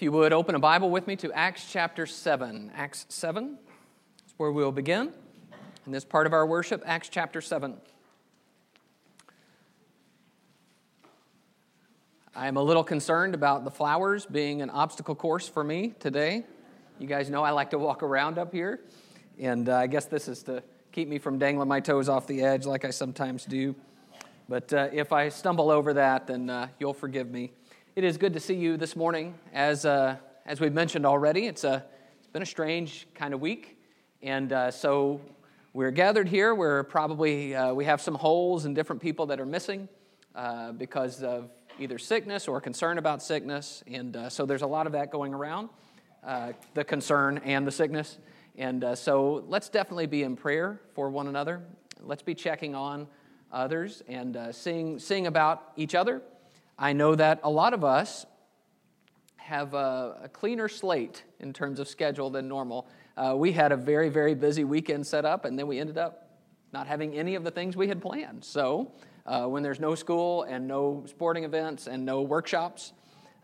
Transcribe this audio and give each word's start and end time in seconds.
If 0.00 0.04
you 0.04 0.12
would, 0.12 0.32
open 0.32 0.54
a 0.54 0.58
Bible 0.58 0.88
with 0.88 1.06
me 1.06 1.14
to 1.16 1.30
Acts 1.34 1.70
chapter 1.70 2.06
7. 2.06 2.72
Acts 2.74 3.04
7 3.10 3.58
is 4.26 4.32
where 4.38 4.50
we'll 4.50 4.72
begin 4.72 5.12
in 5.84 5.92
this 5.92 6.06
part 6.06 6.26
of 6.26 6.32
our 6.32 6.46
worship, 6.46 6.82
Acts 6.86 7.10
chapter 7.10 7.42
7. 7.42 7.76
I 12.34 12.48
am 12.48 12.56
a 12.56 12.62
little 12.62 12.82
concerned 12.82 13.34
about 13.34 13.64
the 13.64 13.70
flowers 13.70 14.24
being 14.24 14.62
an 14.62 14.70
obstacle 14.70 15.14
course 15.14 15.46
for 15.46 15.62
me 15.62 15.92
today. 16.00 16.46
You 16.98 17.06
guys 17.06 17.28
know 17.28 17.42
I 17.42 17.50
like 17.50 17.68
to 17.72 17.78
walk 17.78 18.02
around 18.02 18.38
up 18.38 18.54
here, 18.54 18.80
and 19.38 19.68
uh, 19.68 19.76
I 19.76 19.86
guess 19.86 20.06
this 20.06 20.28
is 20.28 20.42
to 20.44 20.62
keep 20.92 21.08
me 21.08 21.18
from 21.18 21.38
dangling 21.38 21.68
my 21.68 21.80
toes 21.80 22.08
off 22.08 22.26
the 22.26 22.40
edge 22.40 22.64
like 22.64 22.86
I 22.86 22.90
sometimes 22.90 23.44
do. 23.44 23.76
But 24.48 24.72
uh, 24.72 24.88
if 24.94 25.12
I 25.12 25.28
stumble 25.28 25.70
over 25.70 25.92
that, 25.92 26.26
then 26.26 26.48
uh, 26.48 26.68
you'll 26.78 26.94
forgive 26.94 27.30
me. 27.30 27.52
It 28.00 28.04
is 28.04 28.16
good 28.16 28.32
to 28.32 28.40
see 28.40 28.54
you 28.54 28.78
this 28.78 28.96
morning. 28.96 29.34
As, 29.52 29.84
uh, 29.84 30.16
as 30.46 30.58
we've 30.58 30.72
mentioned 30.72 31.04
already, 31.04 31.46
it's, 31.46 31.64
a, 31.64 31.84
it's 32.18 32.28
been 32.28 32.40
a 32.40 32.46
strange 32.46 33.06
kind 33.14 33.34
of 33.34 33.42
week. 33.42 33.76
And 34.22 34.50
uh, 34.54 34.70
so 34.70 35.20
we're 35.74 35.90
gathered 35.90 36.26
here. 36.26 36.54
We're 36.54 36.82
probably, 36.84 37.54
uh, 37.54 37.74
we 37.74 37.84
have 37.84 38.00
some 38.00 38.14
holes 38.14 38.64
and 38.64 38.74
different 38.74 39.02
people 39.02 39.26
that 39.26 39.38
are 39.38 39.44
missing 39.44 39.86
uh, 40.34 40.72
because 40.72 41.22
of 41.22 41.50
either 41.78 41.98
sickness 41.98 42.48
or 42.48 42.58
concern 42.58 42.96
about 42.96 43.22
sickness. 43.22 43.84
And 43.86 44.16
uh, 44.16 44.30
so 44.30 44.46
there's 44.46 44.62
a 44.62 44.66
lot 44.66 44.86
of 44.86 44.92
that 44.92 45.10
going 45.10 45.34
around 45.34 45.68
uh, 46.24 46.52
the 46.72 46.84
concern 46.84 47.36
and 47.44 47.66
the 47.66 47.70
sickness. 47.70 48.16
And 48.56 48.96
so 48.96 49.44
let's 49.46 49.68
definitely 49.68 50.06
be 50.06 50.22
in 50.22 50.36
prayer 50.36 50.80
for 50.94 51.10
one 51.10 51.26
another. 51.26 51.60
Let's 52.00 52.22
be 52.22 52.34
checking 52.34 52.74
on 52.74 53.08
others 53.52 54.02
and 54.08 54.38
seeing, 54.52 54.98
seeing 54.98 55.26
about 55.26 55.72
each 55.76 55.94
other 55.94 56.22
I 56.82 56.94
know 56.94 57.14
that 57.14 57.40
a 57.44 57.50
lot 57.50 57.74
of 57.74 57.84
us 57.84 58.24
have 59.36 59.74
a, 59.74 60.20
a 60.22 60.28
cleaner 60.30 60.66
slate 60.66 61.24
in 61.38 61.52
terms 61.52 61.78
of 61.78 61.86
schedule 61.88 62.30
than 62.30 62.48
normal. 62.48 62.88
Uh, 63.18 63.34
we 63.36 63.52
had 63.52 63.70
a 63.70 63.76
very, 63.76 64.08
very 64.08 64.34
busy 64.34 64.64
weekend 64.64 65.06
set 65.06 65.26
up, 65.26 65.44
and 65.44 65.58
then 65.58 65.66
we 65.66 65.78
ended 65.78 65.98
up 65.98 66.38
not 66.72 66.86
having 66.86 67.12
any 67.12 67.34
of 67.34 67.44
the 67.44 67.50
things 67.50 67.76
we 67.76 67.88
had 67.88 68.00
planned. 68.00 68.42
So, 68.42 68.92
uh, 69.26 69.44
when 69.44 69.62
there's 69.62 69.78
no 69.78 69.94
school 69.94 70.44
and 70.44 70.66
no 70.66 71.04
sporting 71.06 71.44
events 71.44 71.86
and 71.86 72.06
no 72.06 72.22
workshops, 72.22 72.94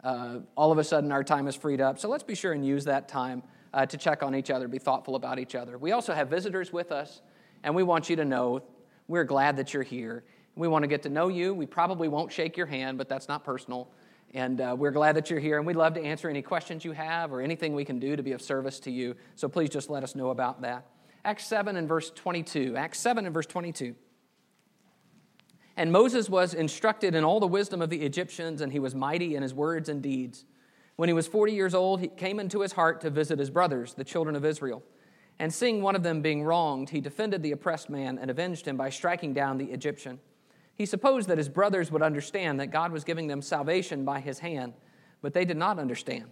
uh, 0.03 0.39
all 0.57 0.73
of 0.73 0.79
a 0.79 0.85
sudden 0.85 1.13
our 1.13 1.23
time 1.23 1.47
is 1.47 1.55
freed 1.55 1.83
up. 1.83 1.99
So, 1.99 2.09
let's 2.09 2.25
be 2.25 2.35
sure 2.35 2.55
and 2.55 2.65
use 2.65 2.87
that 2.87 3.07
time 3.07 3.43
uh, 3.75 3.85
to 3.85 3.99
check 3.99 4.23
on 4.23 4.35
each 4.35 4.51
other, 4.51 4.67
be 4.67 4.79
thoughtful 4.79 5.15
about 5.15 5.39
each 5.39 5.55
other. 5.55 5.77
We 5.77 5.93
also 5.93 6.15
have 6.15 6.29
visitors 6.29 6.73
with 6.73 6.91
us, 6.91 7.21
and 7.63 7.75
we 7.75 7.83
want 7.83 8.09
you 8.09 8.17
to 8.17 8.25
know 8.25 8.63
we're 9.09 9.25
glad 9.25 9.57
that 9.59 9.75
you're 9.75 9.83
here 9.83 10.25
we 10.57 10.69
want 10.69 10.83
to 10.83 10.89
get 10.89 11.03
to 11.03 11.09
know 11.09 11.29
you. 11.29 11.55
We 11.55 11.67
probably 11.67 12.09
won't 12.09 12.33
shake 12.33 12.57
your 12.57 12.67
hand, 12.67 12.99
but 12.99 13.09
that's 13.09 13.29
not 13.29 13.45
personal. 13.45 13.91
And 14.35 14.61
uh, 14.61 14.75
we're 14.77 14.91
glad 14.91 15.15
that 15.17 15.31
you're 15.31 15.39
here, 15.39 15.59
and 15.59 15.67
we'd 15.67 15.77
love 15.77 15.95
to 15.95 16.03
answer 16.03 16.29
any 16.29 16.43
questions 16.43 16.85
you 16.85 16.93
have 16.93 17.33
or 17.33 17.41
anything 17.41 17.75
we 17.75 17.85
can 17.85 17.99
do 17.99 18.17
to 18.17 18.23
be 18.23 18.33
of 18.33 18.43
service 18.43 18.81
to 18.81 18.91
you. 18.91 19.15
So 19.37 19.49
please 19.49 19.71
just 19.71 19.89
let 19.89 20.03
us 20.03 20.15
know 20.15 20.31
about 20.31 20.63
that. 20.63 20.87
Acts 21.25 21.47
7 21.47 21.77
and 21.77 21.87
verse 21.87 22.11
22. 22.11 22.77
Acts 22.77 22.99
7 22.99 23.27
and 23.27 23.35
verse 23.35 23.47
22. 23.47 23.95
And 25.77 25.93
Moses 25.93 26.31
was 26.31 26.55
instructed 26.55 27.15
in 27.15 27.23
all 27.23 27.39
the 27.39 27.47
wisdom 27.47 27.83
of 27.83 27.91
the 27.91 28.03
Egyptians, 28.03 28.63
and 28.63 28.73
he 28.73 28.79
was 28.79 28.95
mighty 28.95 29.37
in 29.37 29.43
his 29.43 29.53
words 29.53 29.89
and 29.89 30.03
deeds. 30.03 30.45
When 30.97 31.11
he 31.11 31.13
was 31.13 31.27
40 31.27 31.53
years 31.53 31.75
old, 31.75 32.01
he 32.01 32.09
came 32.09 32.41
into 32.41 32.61
his 32.61 32.73
heart 32.73 33.03
to 33.03 33.11
visit 33.11 33.39
his 33.39 33.51
brothers, 33.51 33.93
the 33.93 34.05
children 34.05 34.35
of 34.35 34.45
Israel. 34.45 34.83
And 35.39 35.53
seeing 35.53 35.83
one 35.83 35.95
of 35.95 36.03
them 36.03 36.23
being 36.23 36.43
wronged, 36.43 36.91
he 36.91 37.03
defended 37.03 37.43
the 37.43 37.53
oppressed 37.53 37.91
man 37.91 38.19
and 38.19 38.31
avenged 38.31 38.67
him 38.67 38.79
by 38.79 38.89
striking 38.89 39.35
down 39.35 39.59
the 39.59 39.67
Egyptian. 39.67 40.19
He 40.77 40.87
supposed 40.87 41.29
that 41.29 41.39
his 41.39 41.49
brothers 41.49 41.91
would 41.91 42.03
understand 42.03 42.61
that 42.61 42.71
God 42.71 42.93
was 42.93 43.03
giving 43.03 43.27
them 43.27 43.43
salvation 43.43 44.05
by 44.05 44.21
his 44.21 44.39
hand, 44.39 44.75
but 45.23 45.33
they 45.33 45.45
did 45.45 45.57
not 45.57 45.79
understand. 45.79 46.27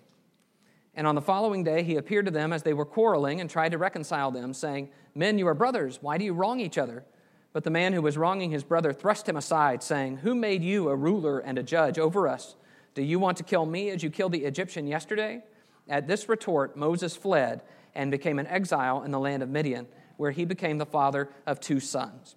And 0.94 1.06
on 1.06 1.14
the 1.14 1.22
following 1.22 1.64
day, 1.64 1.82
he 1.82 1.96
appeared 1.96 2.26
to 2.26 2.30
them 2.30 2.52
as 2.52 2.62
they 2.62 2.74
were 2.74 2.84
quarreling 2.84 3.40
and 3.40 3.50
tried 3.50 3.72
to 3.72 3.78
reconcile 3.78 4.30
them, 4.30 4.52
saying, 4.52 4.90
Men, 5.14 5.38
you 5.38 5.48
are 5.48 5.54
brothers. 5.54 5.98
Why 6.00 6.18
do 6.18 6.24
you 6.24 6.34
wrong 6.34 6.60
each 6.60 6.78
other? 6.78 7.04
But 7.52 7.64
the 7.64 7.70
man 7.70 7.92
who 7.92 8.02
was 8.02 8.18
wronging 8.18 8.50
his 8.50 8.64
brother 8.64 8.92
thrust 8.92 9.28
him 9.28 9.36
aside, 9.36 9.82
saying, 9.82 10.18
Who 10.18 10.34
made 10.34 10.62
you 10.62 10.88
a 10.88 10.96
ruler 10.96 11.38
and 11.38 11.58
a 11.58 11.62
judge 11.62 11.98
over 11.98 12.28
us? 12.28 12.54
Do 12.94 13.02
you 13.02 13.18
want 13.18 13.38
to 13.38 13.42
kill 13.44 13.66
me 13.66 13.90
as 13.90 14.02
you 14.02 14.10
killed 14.10 14.32
the 14.32 14.44
Egyptian 14.44 14.86
yesterday? 14.86 15.42
At 15.88 16.06
this 16.06 16.28
retort, 16.28 16.76
Moses 16.76 17.16
fled 17.16 17.62
and 17.94 18.10
became 18.10 18.38
an 18.38 18.46
exile 18.46 19.02
in 19.02 19.10
the 19.10 19.18
land 19.18 19.42
of 19.42 19.48
Midian, 19.48 19.86
where 20.16 20.30
he 20.30 20.44
became 20.44 20.78
the 20.78 20.86
father 20.86 21.28
of 21.46 21.60
two 21.60 21.80
sons. 21.80 22.36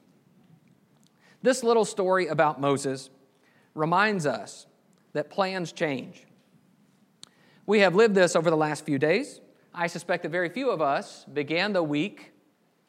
This 1.42 1.64
little 1.64 1.86
story 1.86 2.28
about 2.28 2.60
Moses 2.60 3.10
reminds 3.76 4.26
us 4.26 4.66
that 5.14 5.30
plans 5.30 5.72
change. 5.72 6.26
We 7.66 7.80
have 7.80 7.96
lived 7.96 8.16
this 8.16 8.36
over 8.36 8.50
the 8.50 8.58
last 8.58 8.86
few 8.86 8.98
days. 8.98 9.42
I 9.74 9.88
suspect 9.88 10.24
that 10.24 10.30
very 10.30 10.50
few 10.50 10.72
of 10.72 10.82
us 10.82 11.26
began 11.32 11.74
the 11.74 11.84
week 11.84 12.32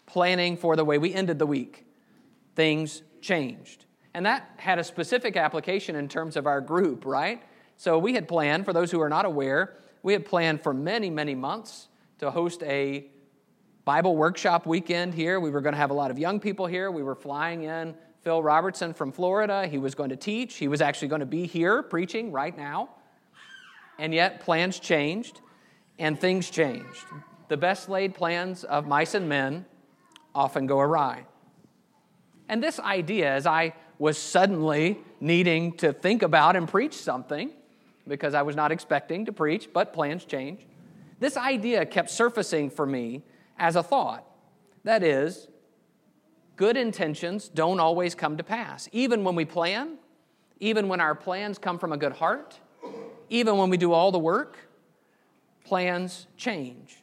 planning 0.07 0.57
for 0.57 0.77
the 0.77 0.85
way 0.85 0.99
we 0.99 1.13
ended 1.13 1.39
the 1.39 1.47
week. 1.47 1.87
Things 2.55 3.03
changed. 3.21 3.85
And 4.15 4.25
that 4.25 4.51
had 4.57 4.79
a 4.79 4.85
specific 4.85 5.37
application 5.37 5.95
in 5.95 6.09
terms 6.09 6.37
of 6.37 6.47
our 6.47 6.61
group, 6.61 7.05
right? 7.05 7.43
So 7.77 7.99
we 7.99 8.15
had 8.15 8.27
planned, 8.27 8.65
for 8.65 8.73
those 8.73 8.91
who 8.91 9.01
are 9.01 9.09
not 9.09 9.27
aware, 9.27 9.77
we 10.03 10.13
had 10.13 10.25
planned 10.25 10.63
for 10.63 10.73
many, 10.73 11.11
many 11.11 11.35
months 11.35 11.89
to 12.19 12.31
host 12.31 12.63
a 12.63 13.11
Bible 13.85 14.17
workshop 14.17 14.67
weekend 14.67 15.15
here. 15.15 15.39
We 15.39 15.51
were 15.51 15.61
going 15.61 15.75
to 15.75 15.79
have 15.79 15.91
a 15.91 15.95
lot 15.95 16.11
of 16.11 16.19
young 16.19 16.41
people 16.41 16.67
here. 16.67 16.91
We 16.91 17.03
were 17.03 17.15
flying 17.15 17.65
in 17.65 17.95
Phil 18.23 18.43
Robertson 18.43 18.95
from 18.95 19.13
Florida. 19.13 19.67
He 19.67 19.79
was 19.79 19.95
going 19.95 20.11
to 20.11 20.17
teach. 20.17 20.57
He 20.57 20.69
was 20.69 20.81
actually 20.81 21.09
going 21.09 21.21
to 21.21 21.27
be 21.27 21.47
here 21.47 21.83
preaching 21.83 22.33
right 22.33 22.57
now. 22.57 22.91
And 23.99 24.15
yet, 24.15 24.41
plans 24.41 24.79
changed 24.79 25.41
and 25.99 26.19
things 26.19 26.51
changed. 26.51 27.05
The 27.49 27.57
best 27.57 27.89
laid 27.89 28.15
plans 28.15 28.65
of 28.65 28.87
mice 28.87 29.15
and 29.15 29.29
men 29.29 29.67
often 30.35 30.67
go 30.67 30.79
awry. 30.79 31.25
And 32.49 32.63
this 32.63 32.79
idea, 32.79 33.33
as 33.33 33.47
I 33.47 33.75
was 33.99 34.17
suddenly 34.17 34.99
needing 35.21 35.73
to 35.79 35.93
think 35.93 36.23
about 36.23 36.57
and 36.57 36.69
preach 36.69 36.95
something, 36.95 37.51
because 38.07 38.35
I 38.35 38.43
was 38.43 38.57
not 38.57 38.73
expecting 38.73 39.27
to 39.27 39.33
preach, 39.33 39.69
but 39.73 39.93
plans 39.93 40.25
change, 40.25 40.67
this 41.19 41.37
idea 41.37 41.85
kept 41.85 42.11
surfacing 42.11 42.71
for 42.71 42.87
me 42.87 43.23
as 43.59 43.77
a 43.77 43.83
thought. 43.83 44.25
That 44.85 45.03
is, 45.03 45.49
good 46.59 46.77
intentions 46.77 47.49
don't 47.49 47.81
always 47.81 48.15
come 48.15 48.37
to 48.37 48.43
pass. 48.43 48.89
Even 48.93 49.25
when 49.25 49.37
we 49.37 49.47
plan, 49.47 49.97
even 50.61 50.89
when 50.89 51.01
our 51.01 51.15
plans 51.15 51.57
come 51.57 51.79
from 51.79 51.93
a 51.93 51.97
good 51.97 52.13
heart, 52.13 52.59
even 53.31 53.57
when 53.57 53.71
we 53.71 53.77
do 53.77 53.93
all 53.93 54.13
the 54.13 54.19
work, 54.19 54.59
plans 55.65 56.27
change. 56.37 57.03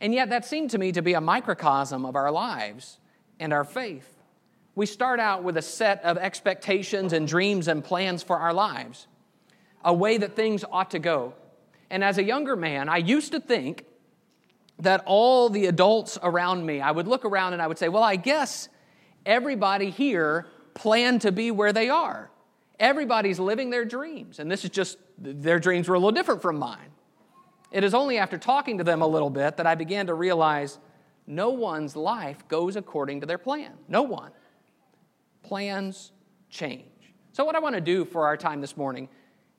And 0.00 0.12
yet, 0.12 0.28
that 0.30 0.44
seemed 0.44 0.70
to 0.70 0.78
me 0.78 0.92
to 0.92 1.00
be 1.00 1.14
a 1.14 1.20
microcosm 1.20 2.04
of 2.04 2.14
our 2.14 2.30
lives 2.30 2.98
and 3.40 3.52
our 3.52 3.64
faith. 3.64 4.10
We 4.74 4.84
start 4.84 5.18
out 5.18 5.42
with 5.42 5.56
a 5.56 5.62
set 5.62 6.04
of 6.04 6.18
expectations 6.18 7.14
and 7.14 7.26
dreams 7.26 7.68
and 7.68 7.82
plans 7.82 8.22
for 8.22 8.36
our 8.36 8.52
lives, 8.52 9.06
a 9.82 9.94
way 9.94 10.18
that 10.18 10.36
things 10.36 10.62
ought 10.70 10.90
to 10.90 10.98
go. 10.98 11.32
And 11.88 12.04
as 12.04 12.18
a 12.18 12.24
younger 12.24 12.54
man, 12.54 12.90
I 12.90 12.98
used 12.98 13.32
to 13.32 13.40
think 13.40 13.86
that 14.80 15.02
all 15.06 15.48
the 15.48 15.66
adults 15.66 16.18
around 16.22 16.66
me, 16.66 16.80
I 16.82 16.90
would 16.90 17.06
look 17.06 17.24
around 17.24 17.54
and 17.54 17.62
I 17.62 17.66
would 17.66 17.78
say, 17.78 17.88
well, 17.88 18.02
I 18.02 18.16
guess 18.16 18.68
everybody 19.26 19.90
here 19.90 20.46
planned 20.74 21.22
to 21.22 21.32
be 21.32 21.50
where 21.50 21.72
they 21.72 21.88
are. 21.88 22.30
Everybody's 22.78 23.38
living 23.38 23.70
their 23.70 23.84
dreams. 23.84 24.38
And 24.38 24.50
this 24.50 24.64
is 24.64 24.70
just, 24.70 24.98
their 25.18 25.58
dreams 25.60 25.88
were 25.88 25.94
a 25.94 25.98
little 25.98 26.12
different 26.12 26.42
from 26.42 26.58
mine. 26.58 26.90
It 27.70 27.84
is 27.84 27.94
only 27.94 28.18
after 28.18 28.38
talking 28.38 28.78
to 28.78 28.84
them 28.84 29.02
a 29.02 29.06
little 29.06 29.30
bit 29.30 29.56
that 29.56 29.66
I 29.66 29.74
began 29.74 30.06
to 30.06 30.14
realize 30.14 30.78
no 31.26 31.50
one's 31.50 31.96
life 31.96 32.46
goes 32.48 32.76
according 32.76 33.20
to 33.20 33.26
their 33.26 33.38
plan. 33.38 33.72
No 33.88 34.02
one. 34.02 34.30
Plans 35.42 36.12
change. 36.50 36.84
So, 37.32 37.44
what 37.44 37.56
I 37.56 37.58
want 37.58 37.74
to 37.74 37.80
do 37.80 38.04
for 38.04 38.26
our 38.26 38.36
time 38.36 38.60
this 38.60 38.76
morning 38.76 39.08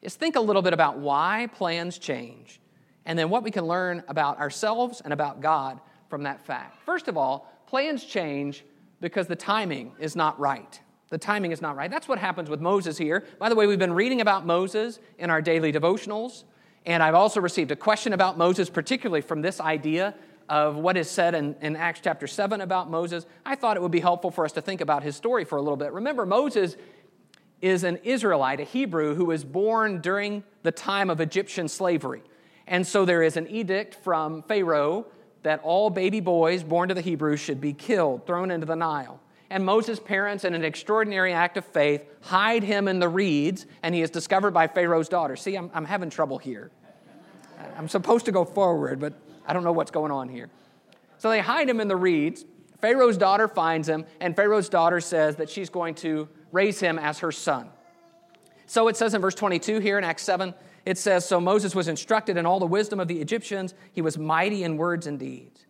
is 0.02 0.16
think 0.16 0.36
a 0.36 0.40
little 0.40 0.62
bit 0.62 0.74
about 0.74 0.98
why 0.98 1.50
plans 1.54 1.98
change 1.98 2.62
and 3.06 3.18
then 3.18 3.30
what 3.30 3.44
we 3.44 3.52
can 3.52 3.66
learn 3.66 4.04
about 4.08 4.40
ourselves 4.40 5.02
and 5.02 5.12
about 5.12 5.42
God 5.42 5.80
from 6.10 6.24
that 6.24 6.46
fact. 6.46 6.82
First 6.86 7.08
of 7.08 7.18
all, 7.18 7.52
plans 7.68 8.04
change 8.04 8.64
because 9.02 9.28
the 9.28 9.36
timing 9.36 9.94
is 10.00 10.16
not 10.16 10.40
right. 10.40 10.80
The 11.10 11.18
timing 11.18 11.52
is 11.52 11.62
not 11.62 11.76
right. 11.76 11.90
That's 11.90 12.08
what 12.08 12.18
happens 12.18 12.50
with 12.50 12.62
Moses 12.62 12.98
here. 12.98 13.26
By 13.40 13.50
the 13.50 13.56
way, 13.56 13.68
we've 13.68 13.80
been 13.80 13.94
reading 13.94 14.22
about 14.22 14.46
Moses 14.46 15.00
in 15.18 15.30
our 15.30 15.42
daily 15.42 15.72
devotionals, 15.72 16.44
and 16.86 17.02
I've 17.02 17.16
also 17.16 17.42
received 17.42 17.72
a 17.72 17.76
question 17.76 18.14
about 18.14 18.38
Moses, 18.38 18.70
particularly 18.70 19.22
from 19.22 19.42
this 19.42 19.60
idea 19.60 20.16
of 20.50 20.76
what 20.76 20.98
is 20.98 21.10
said 21.10 21.34
in, 21.34 21.56
in, 21.62 21.76
Acts 21.76 22.02
chapter 22.04 22.28
7 22.28 22.62
about 22.62 22.90
Moses. 22.90 23.26
I 23.46 23.56
thought 23.56 23.78
it 23.78 23.82
would 23.82 23.92
be 23.92 24.00
helpful 24.00 24.30
for 24.30 24.46
us 24.46 24.52
to 24.54 24.62
think 24.62 24.82
about 24.82 25.04
his 25.04 25.16
story 25.16 25.44
for 25.44 25.58
a 25.58 25.62
little 25.62 25.78
bit. 25.78 25.92
Remember, 25.92 26.26
Moses 26.26 26.76
is 27.62 27.84
an 27.84 27.98
Israelite, 28.04 28.60
a 28.60 28.64
Hebrew, 28.64 29.16
who 29.16 29.26
was 29.26 29.44
born 29.44 30.02
during 30.02 30.44
the 30.62 30.72
time 30.72 31.10
of 31.10 31.20
Egyptian 31.20 31.68
slavery. 31.68 32.22
And 32.68 32.86
so 32.86 33.06
there 33.06 33.24
is 33.24 33.38
an 33.38 33.48
edict 33.48 33.96
from 33.96 34.44
Pharaoh 34.44 35.08
that 35.46 35.62
all 35.64 35.90
baby 35.90 36.20
boys 36.20 36.64
born 36.64 36.90
to 36.90 36.96
the 36.96 37.02
Hebrews 37.02 37.40
should 37.40 37.62
be 37.62 37.72
killed, 37.72 38.26
thrown 38.26 38.52
into 38.52 38.66
the 38.66 38.76
Nile. 38.76 39.20
And 39.52 39.64
Moses' 39.64 40.00
parents, 40.00 40.44
in 40.44 40.56
an 40.56 40.66
extraordinary 40.66 41.34
act 41.34 41.56
of 41.56 41.64
faith, 41.66 42.04
hide 42.22 42.64
him 42.64 42.88
in 42.88 42.98
the 42.98 43.08
reeds, 43.08 43.68
and 43.84 43.94
he 43.94 44.02
is 44.02 44.10
discovered 44.10 44.52
by 44.52 44.68
Pharaoh's 44.68 45.08
daughter. 45.08 45.36
See, 45.36 45.56
I'm, 45.56 45.70
I'm 45.74 45.86
having 45.86 46.10
trouble 46.10 46.40
here. 46.40 46.72
I'm 47.78 47.88
supposed 47.88 48.26
to 48.26 48.32
go 48.32 48.44
forward, 48.44 49.00
but 49.00 49.14
I 49.46 49.54
don't 49.54 49.64
know 49.64 49.72
what's 49.72 49.92
going 49.92 50.12
on 50.12 50.30
here. 50.30 50.50
So 51.20 51.30
they 51.30 51.42
hide 51.42 51.70
him 51.70 51.80
in 51.80 51.88
the 51.88 51.96
reeds. 51.96 52.44
Pharaoh's 52.82 53.18
daughter 53.18 53.48
finds 53.48 53.88
him, 53.88 54.06
and 54.20 54.36
Pharaoh's 54.36 54.68
daughter 54.68 55.00
says 55.00 55.36
that 55.36 55.52
she's 55.52 55.70
going 55.70 55.94
to 55.96 56.28
raise 56.52 56.80
him 56.80 56.98
as 56.98 57.20
her 57.20 57.32
son. 57.32 57.70
So 58.66 58.88
it 58.88 58.98
says 58.98 59.14
in 59.14 59.22
verse 59.22 59.36
22 59.36 59.78
here 59.78 60.00
in 60.00 60.04
Acts 60.04 60.24
7, 60.24 60.56
it 60.86 60.98
says, 60.98 61.26
So 61.26 61.42
Moses 61.42 61.74
was 61.74 61.88
instructed 61.88 62.38
in 62.38 62.46
all 62.46 62.60
the 62.60 62.66
wisdom 62.66 63.00
of 63.00 63.08
the 63.08 63.20
Egyptians. 63.20 63.74
He 63.92 64.02
was 64.02 64.18
mighty 64.18 64.64
in 64.64 64.78
words 64.78 65.08
and 65.08 65.20
deeds. 65.20 65.66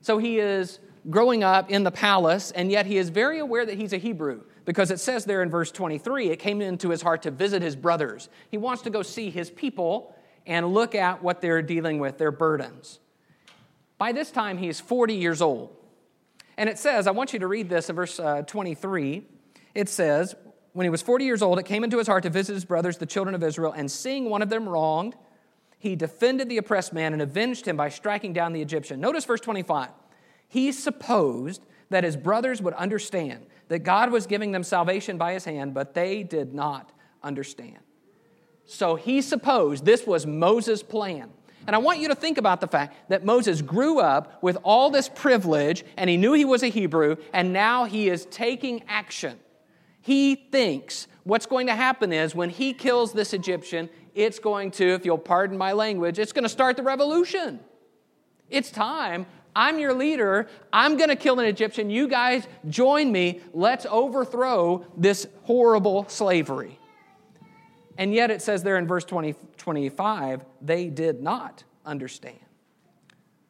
So 0.00 0.18
he 0.18 0.38
is 0.38 0.78
growing 1.10 1.42
up 1.42 1.70
in 1.70 1.82
the 1.82 1.90
palace, 1.90 2.50
and 2.52 2.70
yet 2.70 2.86
he 2.86 2.96
is 2.96 3.08
very 3.08 3.38
aware 3.40 3.66
that 3.66 3.76
he's 3.76 3.92
a 3.92 3.98
Hebrew 3.98 4.42
because 4.64 4.90
it 4.90 5.00
says 5.00 5.24
there 5.24 5.42
in 5.42 5.50
verse 5.50 5.72
23, 5.72 6.30
it 6.30 6.38
came 6.38 6.60
into 6.60 6.90
his 6.90 7.02
heart 7.02 7.22
to 7.22 7.30
visit 7.30 7.62
his 7.62 7.74
brothers. 7.74 8.28
He 8.50 8.58
wants 8.58 8.82
to 8.82 8.90
go 8.90 9.02
see 9.02 9.30
his 9.30 9.50
people 9.50 10.14
and 10.46 10.72
look 10.72 10.94
at 10.94 11.22
what 11.22 11.40
they're 11.40 11.62
dealing 11.62 11.98
with, 11.98 12.18
their 12.18 12.30
burdens. 12.30 13.00
By 13.98 14.12
this 14.12 14.30
time, 14.30 14.58
he 14.58 14.68
is 14.68 14.80
40 14.80 15.14
years 15.14 15.42
old. 15.42 15.76
And 16.56 16.68
it 16.68 16.78
says, 16.78 17.06
I 17.06 17.12
want 17.12 17.32
you 17.32 17.38
to 17.40 17.46
read 17.46 17.68
this 17.68 17.88
in 17.88 17.96
verse 17.96 18.18
uh, 18.20 18.42
23. 18.42 19.24
It 19.74 19.88
says, 19.88 20.34
When 20.72 20.84
he 20.84 20.90
was 20.90 21.02
40 21.02 21.24
years 21.24 21.42
old, 21.42 21.58
it 21.58 21.64
came 21.64 21.84
into 21.84 21.98
his 21.98 22.06
heart 22.06 22.22
to 22.22 22.30
visit 22.30 22.54
his 22.54 22.64
brothers, 22.64 22.96
the 22.96 23.06
children 23.06 23.34
of 23.34 23.42
Israel, 23.42 23.72
and 23.72 23.90
seeing 23.90 24.30
one 24.30 24.42
of 24.42 24.48
them 24.48 24.68
wronged, 24.68 25.14
he 25.78 25.96
defended 25.96 26.48
the 26.48 26.58
oppressed 26.58 26.92
man 26.92 27.12
and 27.12 27.20
avenged 27.20 27.66
him 27.66 27.76
by 27.76 27.88
striking 27.88 28.32
down 28.32 28.52
the 28.52 28.62
Egyptian. 28.62 29.00
Notice 29.00 29.24
verse 29.24 29.40
25. 29.40 29.88
He 30.48 30.70
supposed 30.72 31.62
that 31.90 32.04
his 32.04 32.16
brothers 32.16 32.62
would 32.62 32.74
understand 32.74 33.46
that 33.68 33.80
God 33.80 34.12
was 34.12 34.26
giving 34.26 34.52
them 34.52 34.62
salvation 34.62 35.18
by 35.18 35.32
his 35.32 35.44
hand, 35.44 35.74
but 35.74 35.94
they 35.94 36.22
did 36.22 36.54
not 36.54 36.92
understand. 37.22 37.78
So 38.64 38.94
he 38.94 39.20
supposed 39.20 39.84
this 39.84 40.06
was 40.06 40.26
Moses' 40.26 40.82
plan. 40.82 41.30
And 41.66 41.76
I 41.76 41.78
want 41.78 42.00
you 42.00 42.08
to 42.08 42.14
think 42.14 42.38
about 42.38 42.60
the 42.60 42.66
fact 42.66 43.10
that 43.10 43.24
Moses 43.24 43.62
grew 43.62 44.00
up 44.00 44.42
with 44.42 44.56
all 44.62 44.90
this 44.90 45.08
privilege 45.08 45.84
and 45.96 46.08
he 46.08 46.16
knew 46.16 46.32
he 46.32 46.44
was 46.44 46.62
a 46.62 46.68
Hebrew, 46.68 47.16
and 47.32 47.52
now 47.52 47.84
he 47.84 48.08
is 48.08 48.26
taking 48.26 48.82
action. 48.88 49.38
He 50.02 50.34
thinks 50.34 51.06
what's 51.24 51.46
going 51.46 51.68
to 51.68 51.74
happen 51.74 52.12
is 52.12 52.34
when 52.34 52.50
he 52.50 52.74
kills 52.74 53.12
this 53.12 53.32
Egyptian, 53.32 53.88
it's 54.14 54.38
going 54.38 54.72
to, 54.72 54.94
if 54.94 55.06
you'll 55.06 55.16
pardon 55.16 55.56
my 55.56 55.72
language, 55.72 56.18
it's 56.18 56.32
going 56.32 56.42
to 56.42 56.48
start 56.48 56.76
the 56.76 56.82
revolution. 56.82 57.60
It's 58.50 58.70
time. 58.70 59.26
I'm 59.54 59.78
your 59.78 59.94
leader. 59.94 60.48
I'm 60.72 60.96
going 60.96 61.08
to 61.08 61.16
kill 61.16 61.38
an 61.38 61.46
Egyptian. 61.46 61.88
You 61.88 62.08
guys 62.08 62.46
join 62.68 63.12
me. 63.12 63.40
Let's 63.52 63.86
overthrow 63.86 64.84
this 64.96 65.26
horrible 65.44 66.06
slavery. 66.08 66.78
And 67.96 68.14
yet 68.14 68.30
it 68.30 68.42
says 68.42 68.62
there 68.62 68.78
in 68.78 68.86
verse 68.86 69.04
20, 69.04 69.34
25, 69.56 70.44
they 70.60 70.88
did 70.88 71.22
not 71.22 71.64
understand. 71.84 72.38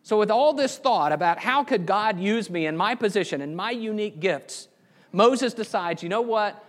So, 0.05 0.19
with 0.19 0.33
all 0.33 0.53
this 0.53 0.77
thought 0.77 1.13
about 1.13 1.39
how 1.39 1.63
could 1.63 1.87
God 1.87 2.19
use 2.19 2.51
me 2.51 2.67
in 2.67 2.77
my 2.77 2.97
position 2.97 3.41
and 3.41 3.57
my 3.57 3.71
unique 3.71 4.19
gifts, 4.19 4.67
Moses 5.13 5.55
decides, 5.55 6.03
you 6.03 6.09
know 6.09 6.23
what? 6.23 6.65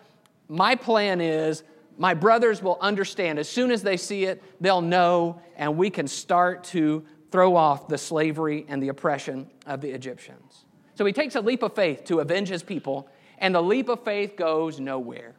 My 0.48 0.76
plan 0.76 1.22
is 1.22 1.64
my 1.98 2.14
brothers 2.14 2.62
will 2.62 2.78
understand. 2.82 3.40
As 3.40 3.48
soon 3.48 3.72
as 3.72 3.84
they 3.84 3.98
see 3.98 4.26
it, 4.26 4.44
they'll 4.60 4.82
know, 4.82 5.42
and 5.56 5.78
we 5.78 5.90
can 5.90 6.08
start 6.08 6.64
to 6.66 7.06
throw 7.32 7.56
off 7.56 7.88
the 7.88 7.98
slavery 7.98 8.66
and 8.68 8.82
the 8.82 8.90
oppression 8.90 9.50
of 9.66 9.82
the 9.82 9.92
Egyptians. 9.92 10.66
So 10.96 11.06
he 11.06 11.14
takes 11.14 11.36
a 11.36 11.42
leap 11.42 11.64
of 11.64 11.74
faith 11.74 12.04
to 12.06 12.20
avenge 12.20 12.50
his 12.50 12.64
people, 12.64 13.10
and 13.38 13.56
the 13.56 13.62
leap 13.62 13.90
of 13.90 14.04
faith 14.04 14.36
goes 14.36 14.80
nowhere. 14.80 15.34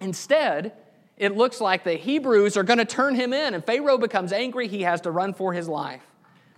Instead, 0.00 0.72
it 1.16 1.36
looks 1.36 1.60
like 1.60 1.84
the 1.84 1.94
Hebrews 1.94 2.56
are 2.56 2.62
going 2.62 2.78
to 2.78 2.84
turn 2.84 3.14
him 3.14 3.32
in, 3.32 3.54
and 3.54 3.64
Pharaoh 3.64 3.98
becomes 3.98 4.32
angry. 4.32 4.68
He 4.68 4.82
has 4.82 5.00
to 5.02 5.10
run 5.10 5.34
for 5.34 5.52
his 5.52 5.68
life. 5.68 6.02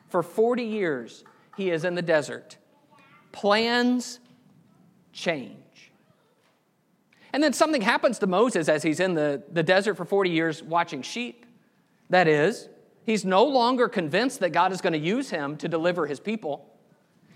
For 0.08 0.22
40 0.22 0.64
years, 0.64 1.24
he 1.56 1.70
is 1.70 1.84
in 1.84 1.94
the 1.94 2.02
desert. 2.02 2.56
Plans 3.32 4.20
change. 5.14 5.92
And 7.32 7.42
then 7.42 7.52
something 7.52 7.80
happens 7.80 8.18
to 8.18 8.26
Moses 8.26 8.68
as 8.68 8.82
he's 8.82 9.00
in 9.00 9.14
the, 9.14 9.42
the 9.50 9.62
desert 9.62 9.94
for 9.96 10.04
40 10.04 10.30
years 10.30 10.62
watching 10.62 11.02
sheep. 11.02 11.46
That 12.10 12.28
is, 12.28 12.68
he's 13.04 13.24
no 13.24 13.44
longer 13.44 13.88
convinced 13.88 14.40
that 14.40 14.50
God 14.50 14.72
is 14.72 14.80
going 14.80 14.92
to 14.92 14.98
use 14.98 15.30
him 15.30 15.56
to 15.56 15.68
deliver 15.68 16.06
his 16.06 16.20
people. 16.20 16.70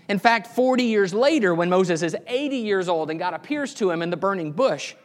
In 0.07 0.19
fact, 0.19 0.47
40 0.47 0.83
years 0.83 1.13
later, 1.13 1.53
when 1.53 1.69
Moses 1.69 2.01
is 2.01 2.15
80 2.27 2.57
years 2.57 2.87
old 2.87 3.09
and 3.09 3.19
God 3.19 3.33
appears 3.33 3.73
to 3.75 3.91
him 3.91 4.01
in 4.01 4.09
the 4.09 4.17
burning 4.17 4.51
bush, 4.51 4.95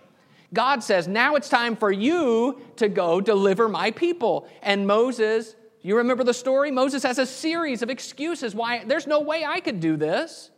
God 0.52 0.82
says, 0.82 1.08
Now 1.08 1.34
it's 1.34 1.48
time 1.48 1.76
for 1.76 1.90
you 1.90 2.60
to 2.76 2.88
go 2.88 3.20
deliver 3.20 3.68
my 3.68 3.90
people. 3.90 4.48
And 4.62 4.86
Moses, 4.86 5.56
you 5.82 5.96
remember 5.96 6.24
the 6.24 6.32
story? 6.32 6.70
Moses 6.70 7.02
has 7.02 7.18
a 7.18 7.26
series 7.26 7.82
of 7.82 7.90
excuses 7.90 8.54
why 8.54 8.84
there's 8.84 9.06
no 9.06 9.20
way 9.20 9.44
I 9.44 9.60
could 9.60 9.80
do 9.80 9.96
this. 9.96 10.50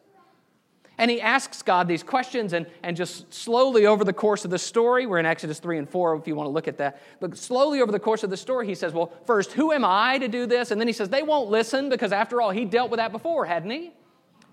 And 0.98 1.10
he 1.10 1.20
asks 1.20 1.62
God 1.62 1.88
these 1.88 2.02
questions, 2.02 2.54
and, 2.54 2.66
and 2.82 2.96
just 2.96 3.32
slowly 3.32 3.84
over 3.84 4.02
the 4.02 4.14
course 4.14 4.46
of 4.46 4.50
the 4.50 4.58
story, 4.58 5.04
we're 5.04 5.18
in 5.18 5.26
Exodus 5.26 5.58
3 5.58 5.78
and 5.78 5.88
4 5.88 6.16
if 6.16 6.26
you 6.26 6.34
want 6.34 6.46
to 6.46 6.50
look 6.52 6.68
at 6.68 6.78
that, 6.78 7.02
but 7.20 7.36
slowly 7.36 7.82
over 7.82 7.92
the 7.92 8.00
course 8.00 8.22
of 8.22 8.30
the 8.30 8.36
story, 8.36 8.66
he 8.66 8.74
says, 8.74 8.94
Well, 8.94 9.12
first, 9.26 9.52
who 9.52 9.72
am 9.72 9.84
I 9.84 10.16
to 10.18 10.28
do 10.28 10.46
this? 10.46 10.70
And 10.70 10.80
then 10.80 10.88
he 10.88 10.94
says, 10.94 11.10
They 11.10 11.22
won't 11.22 11.50
listen 11.50 11.90
because 11.90 12.12
after 12.12 12.40
all, 12.40 12.50
he 12.50 12.64
dealt 12.64 12.90
with 12.90 12.98
that 12.98 13.12
before, 13.12 13.44
hadn't 13.44 13.70
he? 13.70 13.92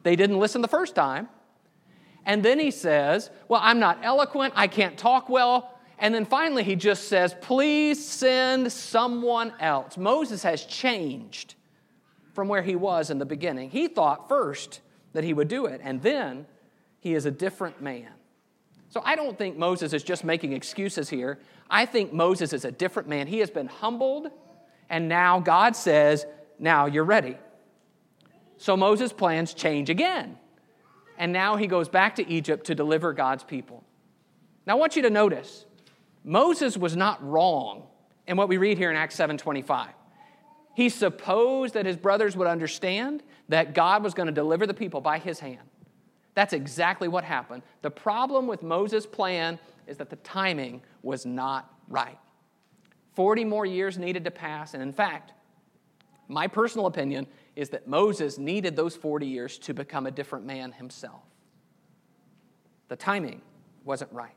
They 0.03 0.17
didn't 0.17 0.39
listen 0.39 0.61
the 0.61 0.67
first 0.67 0.95
time. 0.95 1.29
And 2.25 2.43
then 2.43 2.59
he 2.59 2.71
says, 2.71 3.29
Well, 3.47 3.61
I'm 3.63 3.79
not 3.79 3.99
eloquent, 4.03 4.53
I 4.57 4.67
can't 4.67 4.97
talk 4.97 5.29
well. 5.29 5.69
And 5.97 6.13
then 6.13 6.25
finally, 6.25 6.65
he 6.65 6.75
just 6.75 7.07
says, 7.07 7.33
Please 7.39 8.05
send 8.05 8.69
someone 8.69 9.53
else. 9.61 9.97
Moses 9.97 10.43
has 10.43 10.65
changed 10.65 11.55
from 12.33 12.49
where 12.49 12.63
he 12.63 12.75
was 12.75 13.09
in 13.09 13.19
the 13.19 13.25
beginning. 13.25 13.69
He 13.69 13.87
thought 13.87 14.27
first 14.27 14.81
that 15.13 15.23
he 15.23 15.33
would 15.33 15.47
do 15.47 15.65
it, 15.65 15.81
and 15.83 16.01
then 16.01 16.45
he 16.99 17.13
is 17.13 17.25
a 17.25 17.31
different 17.31 17.81
man. 17.81 18.09
So 18.89 19.01
I 19.05 19.15
don't 19.15 19.37
think 19.37 19.57
Moses 19.57 19.93
is 19.93 20.03
just 20.03 20.23
making 20.23 20.53
excuses 20.53 21.09
here. 21.09 21.39
I 21.69 21.85
think 21.85 22.13
Moses 22.13 22.53
is 22.53 22.65
a 22.65 22.71
different 22.71 23.07
man. 23.07 23.27
He 23.27 23.39
has 23.39 23.49
been 23.49 23.67
humbled, 23.67 24.27
and 24.89 25.09
now 25.09 25.39
God 25.39 25.75
says, 25.75 26.25
Now 26.59 26.85
you're 26.85 27.03
ready. 27.03 27.37
So 28.57 28.77
Moses' 28.77 29.11
plans 29.11 29.53
change 29.53 29.89
again 29.89 30.37
and 31.17 31.31
now 31.31 31.55
he 31.55 31.67
goes 31.67 31.89
back 31.89 32.15
to 32.15 32.29
Egypt 32.29 32.65
to 32.67 32.75
deliver 32.75 33.13
God's 33.13 33.43
people. 33.43 33.83
Now 34.65 34.73
I 34.73 34.75
want 34.79 34.95
you 34.95 35.01
to 35.03 35.09
notice 35.09 35.65
Moses 36.23 36.77
was 36.77 36.95
not 36.95 37.23
wrong 37.25 37.83
in 38.27 38.37
what 38.37 38.47
we 38.47 38.57
read 38.57 38.77
here 38.77 38.89
in 38.89 38.97
Acts 38.97 39.15
7:25. 39.15 39.93
He 40.73 40.89
supposed 40.89 41.75
that 41.75 41.85
his 41.85 41.97
brothers 41.97 42.35
would 42.35 42.47
understand 42.47 43.23
that 43.49 43.73
God 43.73 44.03
was 44.03 44.13
going 44.13 44.27
to 44.27 44.33
deliver 44.33 44.65
the 44.65 44.73
people 44.73 45.01
by 45.01 45.19
his 45.19 45.39
hand. 45.39 45.61
That's 46.33 46.53
exactly 46.53 47.07
what 47.07 47.23
happened. 47.23 47.61
The 47.81 47.91
problem 47.91 48.47
with 48.47 48.63
Moses' 48.63 49.05
plan 49.05 49.59
is 49.85 49.97
that 49.97 50.09
the 50.09 50.15
timing 50.17 50.81
was 51.03 51.25
not 51.25 51.71
right. 51.87 52.17
40 53.13 53.45
more 53.45 53.65
years 53.65 53.99
needed 53.99 54.23
to 54.23 54.31
pass, 54.31 54.73
and 54.73 54.81
in 54.81 54.91
fact, 54.91 55.33
my 56.27 56.47
personal 56.47 56.87
opinion 56.87 57.27
is 57.55 57.69
that 57.69 57.87
Moses 57.87 58.39
needed 58.39 58.75
those 58.75 58.95
40 58.95 59.27
years 59.27 59.59
to 59.59 59.73
become 59.73 60.07
a 60.07 60.11
different 60.11 60.45
man 60.45 60.71
himself. 60.71 61.21
The 62.87 62.95
timing 62.95 63.41
wasn't 63.83 64.11
right. 64.11 64.33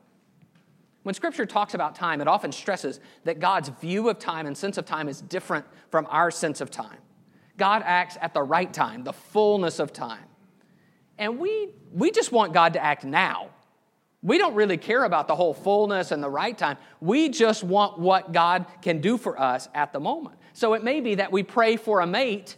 When 1.03 1.15
Scripture 1.15 1.45
talks 1.45 1.73
about 1.73 1.95
time, 1.95 2.19
it 2.21 2.27
often 2.27 2.51
stresses 2.51 2.99
that 3.23 3.39
God's 3.39 3.69
view 3.69 4.09
of 4.09 4.19
time 4.19 4.45
and 4.45 4.57
sense 4.57 4.77
of 4.77 4.85
time 4.85 5.07
is 5.07 5.21
different 5.21 5.65
from 5.89 6.05
our 6.09 6.31
sense 6.31 6.59
of 6.59 6.69
time. 6.69 6.97
God 7.57 7.81
acts 7.85 8.17
at 8.21 8.33
the 8.33 8.43
right 8.43 8.71
time, 8.71 9.03
the 9.03 9.13
fullness 9.13 9.79
of 9.79 9.93
time. 9.93 10.25
And 11.17 11.39
we, 11.39 11.69
we 11.93 12.11
just 12.11 12.31
want 12.31 12.53
God 12.53 12.73
to 12.73 12.83
act 12.83 13.03
now. 13.03 13.49
We 14.21 14.37
don't 14.37 14.55
really 14.55 14.77
care 14.77 15.03
about 15.03 15.27
the 15.27 15.35
whole 15.35 15.53
fullness 15.53 16.11
and 16.11 16.21
the 16.21 16.29
right 16.29 16.57
time. 16.57 16.77
We 16.99 17.29
just 17.29 17.63
want 17.63 17.97
what 17.97 18.33
God 18.33 18.65
can 18.81 18.99
do 18.99 19.17
for 19.17 19.39
us 19.39 19.69
at 19.73 19.93
the 19.93 19.99
moment. 19.99 20.37
So 20.53 20.73
it 20.73 20.83
may 20.83 21.01
be 21.01 21.15
that 21.15 21.31
we 21.31 21.43
pray 21.43 21.77
for 21.77 22.01
a 22.01 22.07
mate 22.07 22.57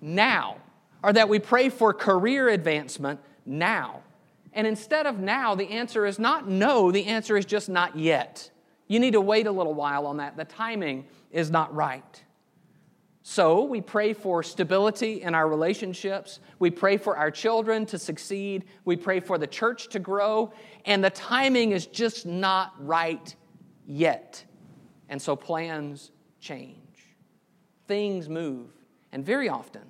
now, 0.00 0.58
or 1.02 1.12
that 1.12 1.28
we 1.28 1.38
pray 1.38 1.68
for 1.68 1.92
career 1.92 2.48
advancement 2.48 3.20
now. 3.44 4.02
And 4.54 4.66
instead 4.66 5.06
of 5.06 5.18
now, 5.18 5.54
the 5.54 5.70
answer 5.70 6.06
is 6.06 6.18
not 6.18 6.48
no, 6.48 6.90
the 6.90 7.06
answer 7.06 7.36
is 7.36 7.44
just 7.44 7.68
not 7.68 7.98
yet. 7.98 8.50
You 8.86 9.00
need 9.00 9.12
to 9.12 9.20
wait 9.20 9.46
a 9.46 9.52
little 9.52 9.74
while 9.74 10.06
on 10.06 10.18
that. 10.18 10.36
The 10.36 10.44
timing 10.44 11.06
is 11.30 11.50
not 11.50 11.74
right. 11.74 12.22
So 13.26 13.64
we 13.64 13.80
pray 13.80 14.12
for 14.12 14.42
stability 14.42 15.22
in 15.22 15.34
our 15.34 15.48
relationships. 15.48 16.40
We 16.58 16.70
pray 16.70 16.98
for 16.98 17.16
our 17.16 17.30
children 17.30 17.86
to 17.86 17.98
succeed. 17.98 18.66
We 18.84 18.96
pray 18.96 19.20
for 19.20 19.38
the 19.38 19.46
church 19.46 19.88
to 19.88 19.98
grow. 19.98 20.52
And 20.84 21.02
the 21.02 21.10
timing 21.10 21.72
is 21.72 21.86
just 21.86 22.26
not 22.26 22.74
right 22.78 23.34
yet. 23.86 24.44
And 25.08 25.20
so 25.20 25.36
plans 25.36 26.12
change, 26.38 27.16
things 27.88 28.28
move. 28.28 28.70
And 29.10 29.24
very 29.24 29.48
often, 29.48 29.82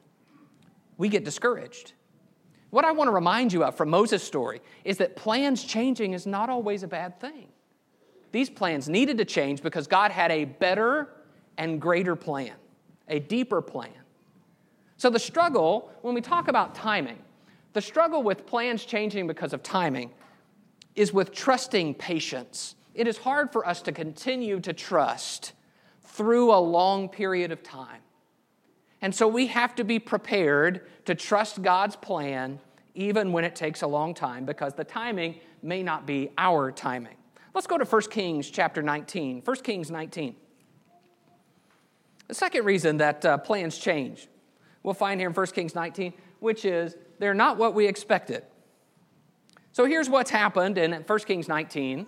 we 0.97 1.09
get 1.09 1.25
discouraged. 1.25 1.93
What 2.75 2.85
I 2.85 2.91
want 2.91 3.07
to 3.07 3.13
remind 3.13 3.53
you 3.53 3.63
of 3.63 3.77
from 3.77 3.89
Moses' 3.91 4.25
story 4.25 4.61
is 4.85 4.97
that 4.99 5.15
plans 5.15 5.63
changing 5.63 6.13
is 6.13 6.27
not 6.27 6.51
always 6.51 6.83
a 6.83 6.89
bad 6.89 7.21
thing. 7.21 7.47
These 8.33 8.51
plans 8.51 8.89
needed 8.89 9.17
to 9.19 9.25
change 9.25 9.63
because 9.63 9.87
God 9.87 10.11
had 10.11 10.33
a 10.33 10.45
better 10.45 11.09
and 11.57 11.81
greater 11.81 12.17
plan. 12.17 12.55
a 13.07 13.21
deeper 13.21 13.63
plan. 13.63 13.95
So, 14.97 15.09
the 15.09 15.21
struggle, 15.21 15.93
when 16.03 16.15
we 16.15 16.21
talk 16.21 16.49
about 16.49 16.75
timing, 16.75 17.19
the 17.75 17.81
struggle 17.81 18.25
with 18.25 18.45
plans 18.45 18.85
changing 18.85 19.29
because 19.29 19.53
of 19.53 19.63
timing 19.63 20.11
is 20.97 21.13
with 21.13 21.31
trusting 21.31 21.95
patience. 21.95 22.75
It 22.93 23.07
is 23.07 23.19
hard 23.19 23.53
for 23.53 23.65
us 23.69 23.83
to 23.83 23.93
continue 23.93 24.59
to 24.59 24.73
trust 24.73 25.53
through 26.03 26.53
a 26.53 26.59
long 26.59 27.09
period 27.09 27.53
of 27.53 27.63
time. 27.63 28.01
And 29.05 29.15
so 29.15 29.29
we 29.29 29.49
have 29.49 29.75
to 29.75 29.85
be 29.85 29.99
prepared 29.99 30.81
to 31.05 31.15
trust 31.15 31.61
God's 31.61 31.95
plan 31.95 32.59
even 32.95 33.33
when 33.33 33.45
it 33.45 33.57
takes 33.57 33.83
a 33.83 33.87
long 33.87 34.15
time 34.15 34.45
because 34.45 34.75
the 34.75 34.85
timing 34.85 35.37
may 35.63 35.83
not 35.83 36.07
be 36.07 36.31
our 36.39 36.71
timing. 36.71 37.17
Let's 37.55 37.67
go 37.67 37.79
to 37.79 37.85
1 37.85 38.03
Kings 38.11 38.51
chapter 38.51 38.83
19. 38.83 39.43
1 39.45 39.57
Kings 39.59 39.91
19. 39.91 40.37
The 42.29 42.35
second 42.35 42.65
reason 42.65 42.97
that 42.99 43.25
uh, 43.25 43.39
plans 43.39 43.77
change, 43.79 44.29
we'll 44.83 44.95
find 44.95 45.21
here 45.21 45.29
in 45.29 45.35
1 45.35 45.47
Kings 45.49 45.75
19, 45.75 46.13
which 46.41 46.65
is 46.65 46.97
they're 47.19 47.35
not 47.35 47.59
what 47.59 47.75
we 47.75 47.87
expected. 47.87 48.45
So 49.73 49.85
here's 49.85 50.09
what's 50.09 50.31
happened 50.31 50.79
in 50.79 50.93
1 50.93 51.19
Kings 51.21 51.49
19. 51.49 52.07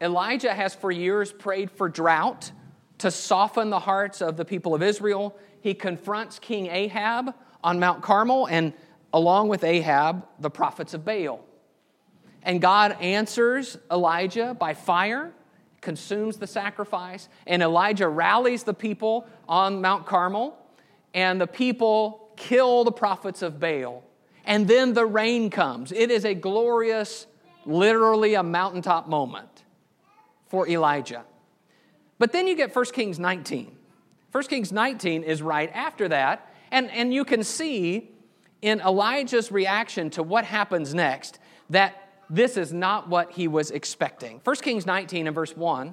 Elijah 0.00 0.52
has 0.52 0.74
for 0.74 0.90
years 0.90 1.32
prayed 1.32 1.70
for 1.70 1.88
drought 1.88 2.50
to 2.98 3.10
soften 3.10 3.70
the 3.70 3.78
hearts 3.78 4.20
of 4.20 4.36
the 4.36 4.44
people 4.44 4.74
of 4.74 4.82
Israel. 4.82 5.36
He 5.60 5.74
confronts 5.74 6.38
King 6.38 6.66
Ahab 6.66 7.34
on 7.64 7.78
Mount 7.78 8.02
Carmel, 8.02 8.46
and 8.46 8.72
along 9.12 9.48
with 9.48 9.64
Ahab, 9.64 10.26
the 10.38 10.50
prophets 10.50 10.94
of 10.94 11.04
Baal. 11.04 11.44
And 12.42 12.60
God 12.60 12.96
answers 13.00 13.78
Elijah 13.90 14.54
by 14.54 14.74
fire, 14.74 15.32
consumes 15.80 16.36
the 16.36 16.46
sacrifice, 16.46 17.28
and 17.46 17.62
Elijah 17.62 18.08
rallies 18.08 18.64
the 18.64 18.74
people 18.74 19.26
on 19.48 19.80
Mount 19.80 20.06
Carmel, 20.06 20.56
and 21.14 21.40
the 21.40 21.46
people 21.46 22.32
kill 22.36 22.84
the 22.84 22.92
prophets 22.92 23.42
of 23.42 23.60
Baal 23.60 24.02
and 24.44 24.66
then 24.66 24.92
the 24.94 25.06
rain 25.06 25.50
comes. 25.50 25.92
It 25.92 26.10
is 26.10 26.24
a 26.24 26.34
glorious, 26.34 27.26
literally 27.64 28.34
a 28.34 28.42
mountaintop 28.42 29.08
moment 29.08 29.64
for 30.48 30.68
Elijah. 30.68 31.24
But 32.18 32.32
then 32.32 32.46
you 32.46 32.56
get 32.56 32.74
1 32.74 32.84
Kings 32.86 33.18
19. 33.18 33.76
1 34.30 34.44
Kings 34.44 34.72
19 34.72 35.22
is 35.22 35.42
right 35.42 35.70
after 35.74 36.08
that, 36.08 36.52
and, 36.70 36.90
and 36.90 37.12
you 37.12 37.24
can 37.24 37.44
see 37.44 38.10
in 38.62 38.80
Elijah's 38.80 39.52
reaction 39.52 40.08
to 40.10 40.22
what 40.22 40.44
happens 40.44 40.94
next 40.94 41.38
that 41.70 42.08
this 42.30 42.56
is 42.56 42.72
not 42.72 43.08
what 43.08 43.32
he 43.32 43.48
was 43.48 43.70
expecting. 43.70 44.40
1 44.44 44.56
Kings 44.56 44.86
19 44.86 45.26
and 45.26 45.34
verse 45.34 45.56
1 45.56 45.92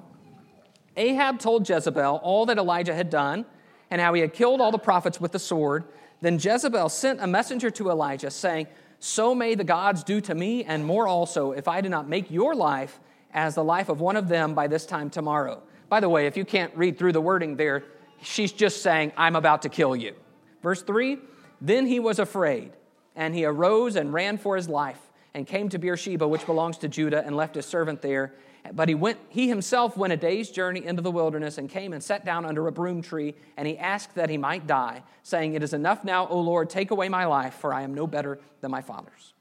Ahab 0.96 1.38
told 1.38 1.68
Jezebel 1.68 2.20
all 2.22 2.46
that 2.46 2.58
Elijah 2.58 2.94
had 2.94 3.10
done 3.10 3.44
and 3.90 4.00
how 4.00 4.14
he 4.14 4.20
had 4.20 4.32
killed 4.32 4.60
all 4.60 4.70
the 4.70 4.78
prophets 4.78 5.20
with 5.20 5.32
the 5.32 5.38
sword. 5.38 5.84
Then 6.20 6.38
Jezebel 6.38 6.88
sent 6.88 7.20
a 7.20 7.26
messenger 7.26 7.70
to 7.70 7.90
Elijah, 7.90 8.30
saying, 8.30 8.66
So 8.98 9.34
may 9.34 9.54
the 9.54 9.64
gods 9.64 10.04
do 10.04 10.20
to 10.22 10.34
me, 10.34 10.64
and 10.64 10.84
more 10.84 11.06
also, 11.06 11.52
if 11.52 11.68
I 11.68 11.80
do 11.80 11.88
not 11.88 12.08
make 12.08 12.30
your 12.30 12.54
life 12.54 13.00
as 13.32 13.54
the 13.54 13.64
life 13.64 13.88
of 13.88 14.00
one 14.00 14.16
of 14.16 14.28
them 14.28 14.54
by 14.54 14.66
this 14.66 14.84
time 14.84 15.10
tomorrow. 15.10 15.62
By 15.88 16.00
the 16.00 16.08
way, 16.08 16.26
if 16.26 16.36
you 16.36 16.44
can't 16.44 16.76
read 16.76 16.98
through 16.98 17.12
the 17.12 17.20
wording 17.20 17.56
there, 17.56 17.84
she's 18.22 18.52
just 18.52 18.82
saying, 18.82 19.12
I'm 19.16 19.36
about 19.36 19.62
to 19.62 19.68
kill 19.68 19.96
you. 19.96 20.14
Verse 20.62 20.82
3 20.82 21.18
Then 21.60 21.86
he 21.86 22.00
was 22.00 22.18
afraid, 22.18 22.72
and 23.14 23.34
he 23.34 23.44
arose 23.44 23.96
and 23.96 24.12
ran 24.12 24.38
for 24.38 24.56
his 24.56 24.68
life, 24.68 25.00
and 25.34 25.46
came 25.46 25.68
to 25.68 25.78
Beersheba, 25.78 26.26
which 26.26 26.46
belongs 26.46 26.78
to 26.78 26.88
Judah, 26.88 27.24
and 27.24 27.36
left 27.36 27.54
his 27.54 27.66
servant 27.66 28.02
there 28.02 28.34
but 28.72 28.88
he, 28.88 28.94
went, 28.94 29.18
he 29.28 29.48
himself 29.48 29.96
went 29.96 30.12
a 30.12 30.16
day's 30.16 30.50
journey 30.50 30.84
into 30.84 31.02
the 31.02 31.10
wilderness 31.10 31.58
and 31.58 31.68
came 31.68 31.92
and 31.92 32.02
sat 32.02 32.24
down 32.24 32.44
under 32.44 32.66
a 32.68 32.72
broom 32.72 33.02
tree, 33.02 33.34
and 33.56 33.66
he 33.66 33.78
asked 33.78 34.14
that 34.14 34.30
he 34.30 34.36
might 34.36 34.66
die, 34.66 35.02
saying, 35.22 35.54
It 35.54 35.62
is 35.62 35.72
enough 35.72 36.04
now, 36.04 36.28
O 36.28 36.38
Lord, 36.40 36.68
take 36.70 36.90
away 36.90 37.08
my 37.08 37.24
life, 37.24 37.54
for 37.54 37.72
I 37.72 37.82
am 37.82 37.94
no 37.94 38.06
better 38.06 38.38
than 38.60 38.70
my 38.70 38.82
father's. 38.82 39.34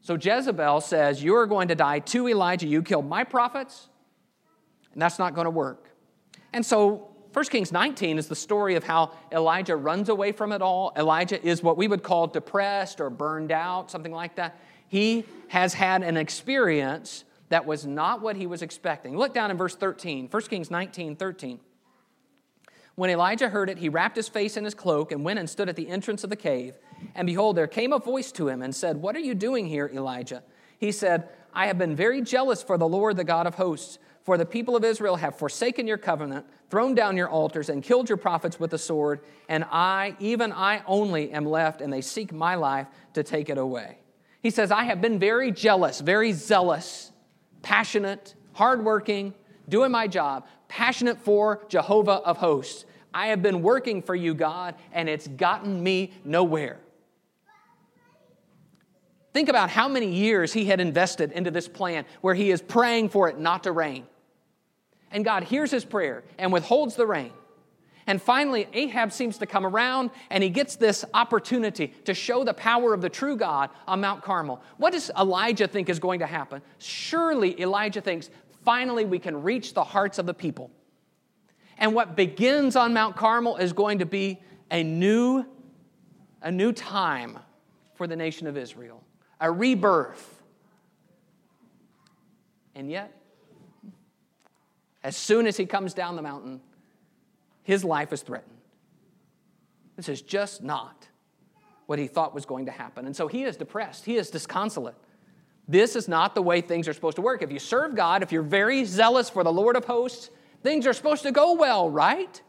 So 0.00 0.14
Jezebel 0.14 0.80
says, 0.80 1.22
You 1.22 1.36
are 1.36 1.46
going 1.46 1.68
to 1.68 1.74
die 1.74 2.00
to 2.00 2.28
Elijah. 2.28 2.66
You 2.66 2.82
killed 2.82 3.08
my 3.08 3.24
prophets, 3.24 3.88
and 4.92 5.00
that's 5.00 5.18
not 5.18 5.34
going 5.34 5.46
to 5.46 5.50
work. 5.50 5.88
And 6.52 6.66
so 6.66 7.11
1 7.32 7.44
Kings 7.46 7.72
19 7.72 8.18
is 8.18 8.28
the 8.28 8.36
story 8.36 8.74
of 8.74 8.84
how 8.84 9.12
Elijah 9.30 9.76
runs 9.76 10.08
away 10.08 10.32
from 10.32 10.52
it 10.52 10.60
all. 10.60 10.92
Elijah 10.96 11.42
is 11.42 11.62
what 11.62 11.76
we 11.76 11.88
would 11.88 12.02
call 12.02 12.26
depressed 12.26 13.00
or 13.00 13.08
burned 13.08 13.50
out, 13.50 13.90
something 13.90 14.12
like 14.12 14.34
that. 14.36 14.58
He 14.88 15.24
has 15.48 15.72
had 15.72 16.02
an 16.02 16.18
experience 16.18 17.24
that 17.48 17.64
was 17.64 17.86
not 17.86 18.20
what 18.20 18.36
he 18.36 18.46
was 18.46 18.60
expecting. 18.60 19.16
Look 19.16 19.32
down 19.32 19.50
in 19.50 19.56
verse 19.56 19.74
13, 19.74 20.28
1 20.30 20.42
Kings 20.44 20.70
19 20.70 21.16
13. 21.16 21.60
When 22.94 23.08
Elijah 23.08 23.48
heard 23.48 23.70
it, 23.70 23.78
he 23.78 23.88
wrapped 23.88 24.16
his 24.16 24.28
face 24.28 24.58
in 24.58 24.64
his 24.64 24.74
cloak 24.74 25.12
and 25.12 25.24
went 25.24 25.38
and 25.38 25.48
stood 25.48 25.70
at 25.70 25.76
the 25.76 25.88
entrance 25.88 26.24
of 26.24 26.30
the 26.30 26.36
cave. 26.36 26.74
And 27.14 27.26
behold, 27.26 27.56
there 27.56 27.66
came 27.66 27.92
a 27.92 27.98
voice 27.98 28.30
to 28.32 28.48
him 28.48 28.60
and 28.60 28.74
said, 28.74 28.98
What 28.98 29.16
are 29.16 29.20
you 29.20 29.34
doing 29.34 29.66
here, 29.66 29.90
Elijah? 29.92 30.42
He 30.78 30.92
said, 30.92 31.30
I 31.54 31.66
have 31.66 31.78
been 31.78 31.96
very 31.96 32.20
jealous 32.20 32.62
for 32.62 32.76
the 32.76 32.88
Lord, 32.88 33.16
the 33.16 33.24
God 33.24 33.46
of 33.46 33.54
hosts. 33.54 33.98
For 34.24 34.38
the 34.38 34.46
people 34.46 34.76
of 34.76 34.84
Israel 34.84 35.16
have 35.16 35.36
forsaken 35.36 35.86
your 35.86 35.98
covenant, 35.98 36.46
thrown 36.70 36.94
down 36.94 37.16
your 37.16 37.28
altars, 37.28 37.68
and 37.68 37.82
killed 37.82 38.08
your 38.08 38.18
prophets 38.18 38.60
with 38.60 38.70
the 38.70 38.78
sword. 38.78 39.20
And 39.48 39.64
I, 39.70 40.16
even 40.20 40.52
I 40.52 40.82
only, 40.86 41.32
am 41.32 41.44
left, 41.44 41.80
and 41.80 41.92
they 41.92 42.02
seek 42.02 42.32
my 42.32 42.54
life 42.54 42.86
to 43.14 43.22
take 43.22 43.48
it 43.48 43.58
away. 43.58 43.98
He 44.40 44.50
says, 44.50 44.70
I 44.70 44.84
have 44.84 45.00
been 45.00 45.18
very 45.18 45.50
jealous, 45.50 46.00
very 46.00 46.32
zealous 46.32 47.12
passionate, 47.62 48.34
hardworking, 48.52 49.32
doing 49.68 49.90
my 49.90 50.06
job, 50.06 50.46
passionate 50.68 51.18
for 51.18 51.64
Jehovah 51.68 52.20
of 52.24 52.36
hosts. 52.36 52.84
I 53.14 53.28
have 53.28 53.42
been 53.42 53.62
working 53.62 54.02
for 54.02 54.14
you, 54.14 54.34
God, 54.34 54.74
and 54.92 55.08
it's 55.08 55.28
gotten 55.28 55.82
me 55.82 56.12
nowhere. 56.24 56.78
Think 59.32 59.48
about 59.48 59.70
how 59.70 59.88
many 59.88 60.12
years 60.12 60.52
he 60.52 60.66
had 60.66 60.80
invested 60.80 61.32
into 61.32 61.50
this 61.50 61.68
plan 61.68 62.04
where 62.20 62.34
he 62.34 62.50
is 62.50 62.60
praying 62.60 63.08
for 63.08 63.28
it 63.28 63.38
not 63.38 63.62
to 63.64 63.72
rain. 63.72 64.06
And 65.12 65.24
God 65.24 65.44
hears 65.44 65.70
his 65.70 65.84
prayer 65.84 66.24
and 66.38 66.52
withholds 66.52 66.96
the 66.96 67.06
rain. 67.06 67.32
And 68.06 68.20
finally, 68.20 68.66
Ahab 68.72 69.12
seems 69.12 69.38
to 69.38 69.46
come 69.46 69.64
around 69.64 70.10
and 70.30 70.42
he 70.42 70.50
gets 70.50 70.76
this 70.76 71.04
opportunity 71.14 71.88
to 72.04 72.14
show 72.14 72.42
the 72.42 72.54
power 72.54 72.92
of 72.92 73.00
the 73.00 73.08
true 73.08 73.36
God 73.36 73.70
on 73.86 74.00
Mount 74.00 74.22
Carmel. 74.22 74.60
What 74.76 74.92
does 74.92 75.10
Elijah 75.16 75.68
think 75.68 75.88
is 75.88 76.00
going 76.00 76.18
to 76.20 76.26
happen? 76.26 76.62
Surely 76.78 77.60
Elijah 77.60 78.00
thinks, 78.00 78.28
finally, 78.64 79.04
we 79.04 79.18
can 79.20 79.42
reach 79.42 79.74
the 79.74 79.84
hearts 79.84 80.18
of 80.18 80.26
the 80.26 80.34
people. 80.34 80.70
And 81.78 81.94
what 81.94 82.16
begins 82.16 82.74
on 82.74 82.92
Mount 82.92 83.16
Carmel 83.16 83.56
is 83.56 83.72
going 83.72 84.00
to 84.00 84.06
be 84.06 84.40
a 84.70 84.82
new, 84.82 85.44
a 86.40 86.50
new 86.50 86.72
time 86.72 87.38
for 87.94 88.06
the 88.06 88.16
nation 88.16 88.46
of 88.46 88.56
Israel, 88.56 89.02
a 89.40 89.50
rebirth. 89.50 90.42
And 92.74 92.90
yet, 92.90 93.21
as 95.04 95.16
soon 95.16 95.46
as 95.46 95.56
he 95.56 95.66
comes 95.66 95.94
down 95.94 96.16
the 96.16 96.22
mountain, 96.22 96.60
his 97.62 97.84
life 97.84 98.12
is 98.12 98.22
threatened. 98.22 98.58
This 99.96 100.08
is 100.08 100.22
just 100.22 100.62
not 100.62 101.08
what 101.86 101.98
he 101.98 102.06
thought 102.06 102.34
was 102.34 102.46
going 102.46 102.66
to 102.66 102.72
happen. 102.72 103.06
And 103.06 103.14
so 103.14 103.26
he 103.28 103.44
is 103.44 103.56
depressed, 103.56 104.04
he 104.04 104.16
is 104.16 104.30
disconsolate. 104.30 104.94
This 105.68 105.94
is 105.94 106.08
not 106.08 106.34
the 106.34 106.42
way 106.42 106.60
things 106.60 106.88
are 106.88 106.92
supposed 106.92 107.16
to 107.16 107.22
work. 107.22 107.42
If 107.42 107.52
you 107.52 107.58
serve 107.58 107.94
God, 107.94 108.22
if 108.22 108.32
you're 108.32 108.42
very 108.42 108.84
zealous 108.84 109.30
for 109.30 109.44
the 109.44 109.52
Lord 109.52 109.76
of 109.76 109.84
hosts, 109.84 110.30
things 110.62 110.86
are 110.86 110.92
supposed 110.92 111.22
to 111.22 111.32
go 111.32 111.54
well, 111.54 111.88
right? 111.88 112.40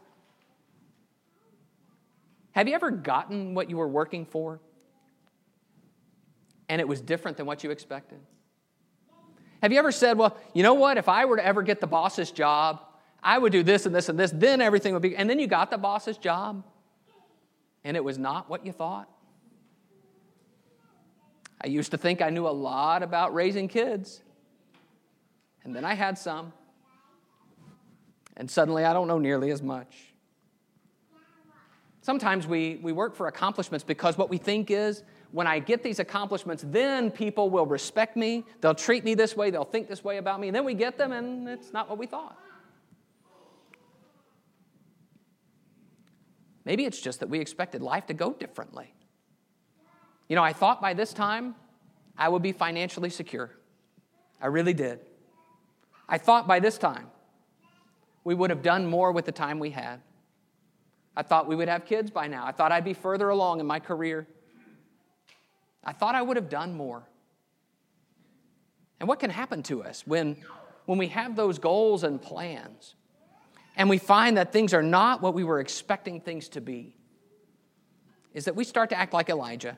Have 2.52 2.68
you 2.68 2.74
ever 2.74 2.90
gotten 2.90 3.54
what 3.54 3.70
you 3.70 3.76
were 3.76 3.88
working 3.88 4.26
for 4.26 4.60
and 6.68 6.80
it 6.80 6.88
was 6.88 7.00
different 7.00 7.36
than 7.36 7.46
what 7.46 7.62
you 7.62 7.70
expected? 7.70 8.18
Have 9.64 9.72
you 9.72 9.78
ever 9.78 9.92
said, 9.92 10.18
well, 10.18 10.36
you 10.52 10.62
know 10.62 10.74
what, 10.74 10.98
if 10.98 11.08
I 11.08 11.24
were 11.24 11.38
to 11.38 11.46
ever 11.46 11.62
get 11.62 11.80
the 11.80 11.86
boss's 11.86 12.30
job, 12.30 12.82
I 13.22 13.38
would 13.38 13.50
do 13.50 13.62
this 13.62 13.86
and 13.86 13.94
this 13.94 14.10
and 14.10 14.18
this, 14.18 14.30
then 14.30 14.60
everything 14.60 14.92
would 14.92 15.00
be. 15.00 15.16
And 15.16 15.30
then 15.30 15.38
you 15.38 15.46
got 15.46 15.70
the 15.70 15.78
boss's 15.78 16.18
job, 16.18 16.62
and 17.82 17.96
it 17.96 18.04
was 18.04 18.18
not 18.18 18.50
what 18.50 18.66
you 18.66 18.72
thought. 18.72 19.08
I 21.62 21.68
used 21.68 21.92
to 21.92 21.96
think 21.96 22.20
I 22.20 22.28
knew 22.28 22.46
a 22.46 22.50
lot 22.50 23.02
about 23.02 23.32
raising 23.32 23.66
kids, 23.66 24.20
and 25.64 25.74
then 25.74 25.82
I 25.82 25.94
had 25.94 26.18
some, 26.18 26.52
and 28.36 28.50
suddenly 28.50 28.84
I 28.84 28.92
don't 28.92 29.08
know 29.08 29.18
nearly 29.18 29.50
as 29.50 29.62
much. 29.62 30.12
Sometimes 32.02 32.46
we, 32.46 32.80
we 32.82 32.92
work 32.92 33.16
for 33.16 33.28
accomplishments 33.28 33.82
because 33.82 34.18
what 34.18 34.28
we 34.28 34.36
think 34.36 34.70
is 34.70 35.02
when 35.34 35.48
I 35.48 35.58
get 35.58 35.82
these 35.82 35.98
accomplishments, 35.98 36.64
then 36.68 37.10
people 37.10 37.50
will 37.50 37.66
respect 37.66 38.16
me, 38.16 38.44
they'll 38.60 38.72
treat 38.72 39.02
me 39.02 39.16
this 39.16 39.36
way, 39.36 39.50
they'll 39.50 39.64
think 39.64 39.88
this 39.88 40.04
way 40.04 40.18
about 40.18 40.38
me, 40.38 40.46
and 40.46 40.54
then 40.54 40.64
we 40.64 40.74
get 40.74 40.96
them, 40.96 41.10
and 41.10 41.48
it's 41.48 41.72
not 41.72 41.88
what 41.88 41.98
we 41.98 42.06
thought. 42.06 42.38
Maybe 46.64 46.84
it's 46.84 47.00
just 47.00 47.18
that 47.18 47.28
we 47.28 47.40
expected 47.40 47.82
life 47.82 48.06
to 48.06 48.14
go 48.14 48.32
differently. 48.32 48.94
You 50.28 50.36
know, 50.36 50.44
I 50.44 50.52
thought 50.52 50.80
by 50.80 50.94
this 50.94 51.12
time 51.12 51.56
I 52.16 52.28
would 52.28 52.40
be 52.40 52.52
financially 52.52 53.10
secure. 53.10 53.50
I 54.40 54.46
really 54.46 54.72
did. 54.72 55.00
I 56.08 56.16
thought 56.16 56.46
by 56.46 56.60
this 56.60 56.78
time 56.78 57.08
we 58.22 58.36
would 58.36 58.50
have 58.50 58.62
done 58.62 58.86
more 58.86 59.10
with 59.10 59.24
the 59.24 59.32
time 59.32 59.58
we 59.58 59.70
had. 59.70 60.00
I 61.16 61.24
thought 61.24 61.48
we 61.48 61.56
would 61.56 61.68
have 61.68 61.86
kids 61.86 62.08
by 62.12 62.28
now. 62.28 62.46
I 62.46 62.52
thought 62.52 62.70
I'd 62.70 62.84
be 62.84 62.94
further 62.94 63.30
along 63.30 63.58
in 63.58 63.66
my 63.66 63.80
career. 63.80 64.28
I 65.84 65.92
thought 65.92 66.14
I 66.14 66.22
would 66.22 66.36
have 66.36 66.48
done 66.48 66.74
more. 66.74 67.08
And 69.00 69.08
what 69.08 69.20
can 69.20 69.30
happen 69.30 69.62
to 69.64 69.82
us 69.82 70.06
when, 70.06 70.36
when 70.86 70.98
we 70.98 71.08
have 71.08 71.36
those 71.36 71.58
goals 71.58 72.04
and 72.04 72.20
plans 72.20 72.94
and 73.76 73.90
we 73.90 73.98
find 73.98 74.36
that 74.36 74.52
things 74.52 74.72
are 74.72 74.82
not 74.82 75.20
what 75.20 75.34
we 75.34 75.44
were 75.44 75.60
expecting 75.60 76.20
things 76.20 76.48
to 76.50 76.60
be? 76.60 76.96
Is 78.32 78.46
that 78.46 78.56
we 78.56 78.64
start 78.64 78.90
to 78.90 78.98
act 78.98 79.12
like 79.12 79.28
Elijah, 79.28 79.76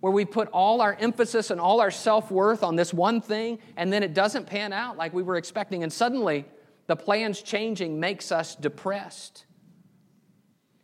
where 0.00 0.12
we 0.12 0.24
put 0.24 0.48
all 0.48 0.80
our 0.80 0.96
emphasis 1.00 1.50
and 1.50 1.60
all 1.60 1.80
our 1.80 1.90
self 1.90 2.30
worth 2.30 2.62
on 2.62 2.76
this 2.76 2.94
one 2.94 3.20
thing, 3.20 3.58
and 3.76 3.92
then 3.92 4.02
it 4.02 4.14
doesn't 4.14 4.46
pan 4.46 4.72
out 4.72 4.96
like 4.96 5.12
we 5.12 5.22
were 5.22 5.36
expecting, 5.36 5.82
and 5.82 5.92
suddenly 5.92 6.46
the 6.86 6.96
plans 6.96 7.42
changing 7.42 8.00
makes 8.00 8.32
us 8.32 8.54
depressed. 8.56 9.44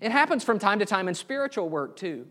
It 0.01 0.13
happens 0.13 0.45
from 0.45 0.59
time 0.59 0.81
to 0.81 0.85
time 0.85 1.09
in 1.09 1.15
spiritual 1.15 1.69
work 1.69 1.97
too. 1.97 2.27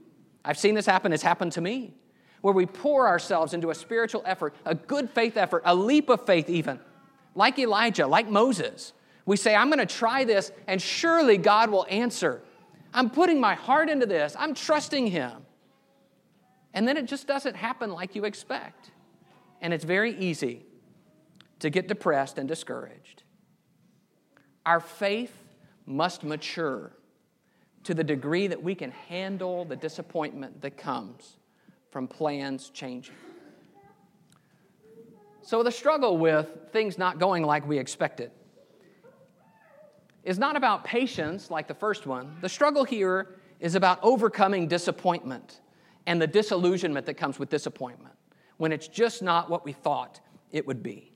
I've 0.45 0.57
seen 0.57 0.75
this 0.75 0.85
happen, 0.85 1.13
it's 1.13 1.23
happened 1.23 1.53
to 1.53 1.61
me, 1.61 1.93
where 2.41 2.53
we 2.53 2.65
pour 2.65 3.07
ourselves 3.07 3.53
into 3.53 3.69
a 3.69 3.75
spiritual 3.75 4.21
effort, 4.25 4.53
a 4.65 4.75
good 4.75 5.09
faith 5.09 5.37
effort, 5.37 5.63
a 5.65 5.73
leap 5.73 6.09
of 6.09 6.25
faith, 6.25 6.49
even, 6.49 6.79
like 7.35 7.57
Elijah, 7.57 8.05
like 8.07 8.27
Moses. 8.27 8.93
We 9.25 9.37
say, 9.37 9.55
I'm 9.55 9.69
going 9.69 9.79
to 9.79 9.85
try 9.85 10.25
this, 10.25 10.51
and 10.67 10.81
surely 10.81 11.37
God 11.37 11.69
will 11.69 11.85
answer. 11.89 12.41
I'm 12.93 13.09
putting 13.09 13.39
my 13.39 13.55
heart 13.55 13.89
into 13.89 14.05
this, 14.05 14.35
I'm 14.37 14.53
trusting 14.53 15.07
Him. 15.07 15.31
And 16.73 16.87
then 16.87 16.97
it 16.97 17.05
just 17.05 17.27
doesn't 17.27 17.55
happen 17.55 17.91
like 17.91 18.15
you 18.15 18.25
expect. 18.25 18.91
And 19.61 19.73
it's 19.73 19.85
very 19.85 20.17
easy 20.17 20.65
to 21.59 21.69
get 21.69 21.87
depressed 21.87 22.37
and 22.37 22.47
discouraged. 22.47 23.23
Our 24.65 24.79
faith 24.79 25.33
must 25.85 26.23
mature 26.23 26.91
to 27.83 27.93
the 27.93 28.03
degree 28.03 28.47
that 28.47 28.61
we 28.61 28.75
can 28.75 28.91
handle 28.91 29.65
the 29.65 29.75
disappointment 29.75 30.61
that 30.61 30.77
comes 30.77 31.37
from 31.91 32.07
plans 32.07 32.69
changing. 32.69 33.15
So, 35.41 35.61
the 35.61 35.71
struggle 35.71 36.17
with 36.17 36.47
things 36.71 36.97
not 36.97 37.19
going 37.19 37.43
like 37.43 37.67
we 37.67 37.77
expected 37.77 38.31
is 40.23 40.39
not 40.39 40.55
about 40.55 40.85
patience 40.85 41.51
like 41.51 41.67
the 41.67 41.73
first 41.73 42.07
one. 42.07 42.37
The 42.41 42.47
struggle 42.47 42.85
here 42.85 43.35
is 43.59 43.75
about 43.75 43.99
overcoming 44.01 44.67
disappointment 44.67 45.59
and 46.05 46.21
the 46.21 46.27
disillusionment 46.27 47.05
that 47.05 47.15
comes 47.15 47.39
with 47.39 47.49
disappointment 47.49 48.15
when 48.57 48.71
it's 48.71 48.87
just 48.87 49.21
not 49.21 49.49
what 49.49 49.65
we 49.65 49.73
thought 49.73 50.21
it 50.51 50.65
would 50.65 50.81
be. 50.81 51.11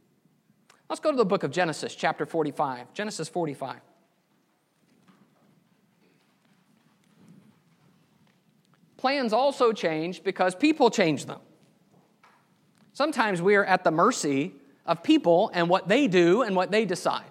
Let's 0.90 1.00
go 1.00 1.12
to 1.12 1.18
the 1.18 1.26
book 1.26 1.44
of 1.44 1.52
Genesis, 1.52 1.96
chapter 1.96 2.26
45. 2.26 2.94
Genesis 2.94 3.30
45. 3.30 3.80
Plans 8.98 9.32
also 9.32 9.72
change 9.72 10.24
because 10.24 10.56
people 10.56 10.90
change 10.90 11.26
them. 11.26 11.40
Sometimes 12.94 13.42
we 13.42 13.56
are 13.56 13.66
at 13.66 13.84
the 13.84 13.92
mercy 13.92 14.54
of 14.86 15.04
people 15.04 15.52
and 15.54 15.70
what 15.70 15.88
they 15.88 16.08
do 16.08 16.42
and 16.42 16.56
what 16.56 16.72
they 16.72 16.84
decide. 16.84 17.30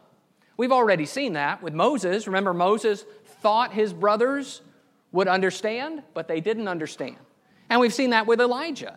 We've 0.57 0.73
already 0.73 1.07
seen 1.07 1.33
that 1.35 1.63
with 1.63 1.75
Moses. 1.75 2.27
Remember, 2.27 2.55
Moses 2.55 3.05
thought 3.43 3.73
his 3.73 3.93
brothers 3.93 4.63
would 5.13 5.29
understand, 5.29 6.03
but 6.15 6.29
they 6.29 6.41
didn't 6.41 6.69
understand. 6.69 7.17
And 7.69 7.81
we've 7.81 7.93
seen 7.93 8.11
that 8.11 8.27
with 8.27 8.41
Elijah. 8.41 8.97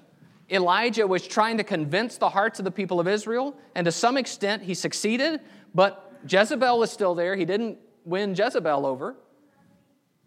Elijah 0.52 1.08
was 1.08 1.28
trying 1.28 1.58
to 1.58 1.64
convince 1.64 2.18
the 2.18 2.30
hearts 2.30 2.60
of 2.60 2.66
the 2.66 2.72
people 2.72 3.00
of 3.00 3.08
Israel, 3.08 3.56
and 3.76 3.86
to 3.86 3.92
some 3.92 4.18
extent 4.18 4.64
he 4.64 4.74
succeeded, 4.74 5.42
but 5.74 6.12
Jezebel 6.28 6.80
was 6.80 6.92
still 6.92 7.16
there. 7.16 7.36
He 7.36 7.46
didn't 7.46 7.78
win 8.04 8.36
Jezebel 8.36 8.86
over. 8.86 9.16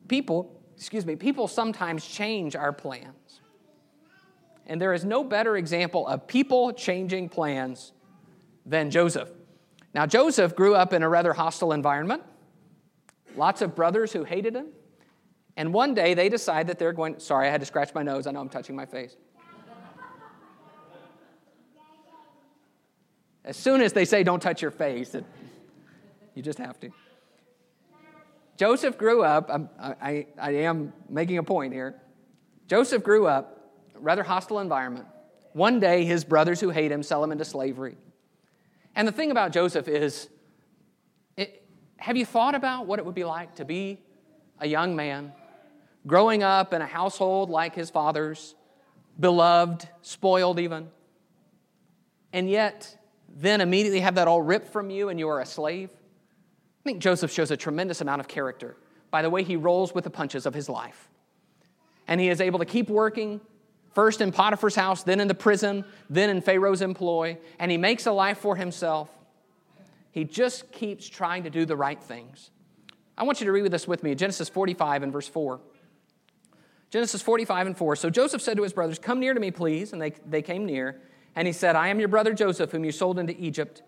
People, 0.09 0.62
excuse 0.77 1.07
me, 1.07 1.17
people 1.17 1.49
sometimes 1.49 2.05
change 2.07 2.57
our 2.57 2.73
plans. 2.73 3.41
And 4.67 4.81
there 4.81 4.93
is 4.93 5.05
no 5.05 5.25
better 5.25 5.57
example 5.57 6.07
of 6.07 6.27
people 6.27 6.73
changing 6.73 7.29
plans 7.29 7.93
than 8.65 8.91
Joseph. 8.91 9.29
Now, 9.95 10.07
Joseph 10.07 10.55
grew 10.55 10.75
up 10.75 10.93
in 10.93 11.03
a 11.03 11.09
rather 11.09 11.33
hostile 11.33 11.73
environment, 11.73 12.23
lots 13.37 13.61
of 13.61 13.75
brothers 13.75 14.13
who 14.13 14.25
hated 14.25 14.55
him. 14.55 14.69
And 15.57 15.75
one 15.75 15.95
day 15.95 16.15
they 16.15 16.29
decide 16.29 16.69
that 16.69 16.79
they're 16.79 16.93
going, 16.93 17.19
sorry, 17.19 17.49
I 17.49 17.51
had 17.51 17.61
to 17.61 17.67
scratch 17.67 17.93
my 17.95 18.03
nose. 18.03 18.27
I 18.27 18.31
know 18.31 18.41
I'm 18.41 18.49
touching 18.49 18.75
my 18.75 18.87
face. 18.87 19.17
As 23.45 23.57
soon 23.57 23.83
as 23.83 23.93
they 23.93 24.05
say, 24.05 24.23
don't 24.23 24.41
touch 24.41 24.63
your 24.63 24.71
face, 24.71 25.15
it, 25.15 25.25
you 26.35 26.43
just 26.43 26.59
have 26.59 26.79
to. 26.81 26.91
Joseph 28.57 28.99
grew 28.99 29.23
up, 29.23 29.51
I, 29.51 29.95
I, 30.01 30.27
I 30.41 30.51
am 30.57 30.93
making 31.09 31.39
a 31.39 31.43
point 31.43 31.73
here. 31.73 32.01
Joseph 32.69 33.03
grew 33.03 33.27
up, 33.27 33.73
rather 33.95 34.23
hostile 34.23 34.59
environment. 34.59 35.07
One 35.53 35.81
day, 35.81 36.05
his 36.05 36.25
brothers 36.25 36.61
who 36.61 36.71
hate 36.71 36.91
him 36.91 37.03
sell 37.03 37.23
him 37.23 37.33
into 37.33 37.45
slavery. 37.45 37.97
And 38.95 39.07
the 39.07 39.13
thing 39.13 39.31
about 39.31 39.53
Joseph 39.53 39.89
is, 39.89 40.29
it, 41.37 41.63
have 41.97 42.17
you 42.17 42.27
thought 42.27 42.55
about 42.55 42.87
what 42.87 42.99
it 42.99 43.07
would 43.07 43.15
be 43.15 43.25
like 43.25 43.55
to 43.57 43.65
be 43.65 43.99
a 44.59 44.67
young 44.67 44.97
man, 44.97 45.33
growing 46.07 46.43
up 46.43 46.73
in 46.73 46.83
a 46.83 46.87
household 46.87 47.51
like 47.51 47.75
his 47.75 47.91
father's, 47.91 48.55
beloved, 49.19 49.89
spoiled 50.03 50.59
even, 50.59 50.91
and 52.33 52.49
yet 52.49 52.97
then 53.35 53.61
immediately 53.61 54.01
have 54.01 54.15
that 54.17 54.29
all 54.29 54.43
ripped 54.43 54.73
from 54.73 54.91
you 54.91 55.09
and 55.09 55.19
you 55.19 55.29
are 55.29 55.41
a 55.41 55.47
slave? 55.47 55.91
I 56.83 56.85
think 56.85 56.99
Joseph 57.01 57.31
shows 57.31 57.53
a 57.53 57.57
tremendous 57.57 58.01
amount 58.01 58.21
of 58.21 58.27
character 58.27 58.77
by 59.13 59.23
the 59.23 59.31
way 59.31 59.45
he 59.45 59.55
rolls 59.55 59.95
with 59.95 60.03
the 60.03 60.11
punches 60.11 60.47
of 60.47 60.55
his 60.55 60.69
life. 60.69 61.09
And 62.09 62.21
he 62.21 62.29
is 62.29 62.41
able 62.41 62.59
to 62.59 62.65
keep 62.65 62.89
working, 62.89 63.41
first 63.93 64.21
in 64.21 64.33
Potiphar's 64.33 64.75
house, 64.75 65.05
then 65.05 65.21
in 65.21 65.29
the 65.29 65.35
prison, 65.35 65.85
then 66.11 66.29
in 66.29 66.41
Pharaoh's 66.41 66.83
employ, 66.83 67.39
and 67.61 67.71
he 67.71 67.77
makes 67.77 68.07
a 68.07 68.13
life 68.13 68.39
for 68.39 68.57
himself. 68.57 69.09
He 70.11 70.25
just 70.25 70.73
keeps 70.73 71.09
trying 71.09 71.45
to 71.45 71.51
do 71.51 71.65
the 71.65 71.77
right 71.77 72.03
things. 72.03 72.51
I 73.17 73.23
want 73.23 73.41
you 73.41 73.47
to 73.47 73.53
read 73.53 73.71
this 73.71 73.87
with 73.87 74.03
me 74.03 74.17
Genesis 74.17 74.49
45 74.49 75.05
and 75.05 75.13
verse 75.13 75.29
4. 75.29 75.61
Genesis 76.91 77.23
45 77.23 77.69
and 77.69 77.77
4. 77.77 77.97
So 77.97 78.11
Joseph 78.11 78.43
said 78.43 78.57
to 78.57 78.63
his 78.63 78.73
brothers, 78.73 78.99
Come 78.99 79.21
near 79.21 79.33
to 79.33 79.41
me, 79.41 79.51
please. 79.51 79.95
And 79.95 80.03
they, 80.03 80.11
they 80.27 80.43
came 80.43 80.67
near. 80.67 81.01
And 81.35 81.47
he 81.47 81.53
said, 81.53 81.75
I 81.75 81.89
am 81.89 81.99
your 81.99 82.09
brother 82.09 82.35
Joseph, 82.35 82.71
whom 82.71 82.85
you 82.85 82.93
sold 82.93 83.19
into 83.19 83.35
Egypt. 83.41 83.83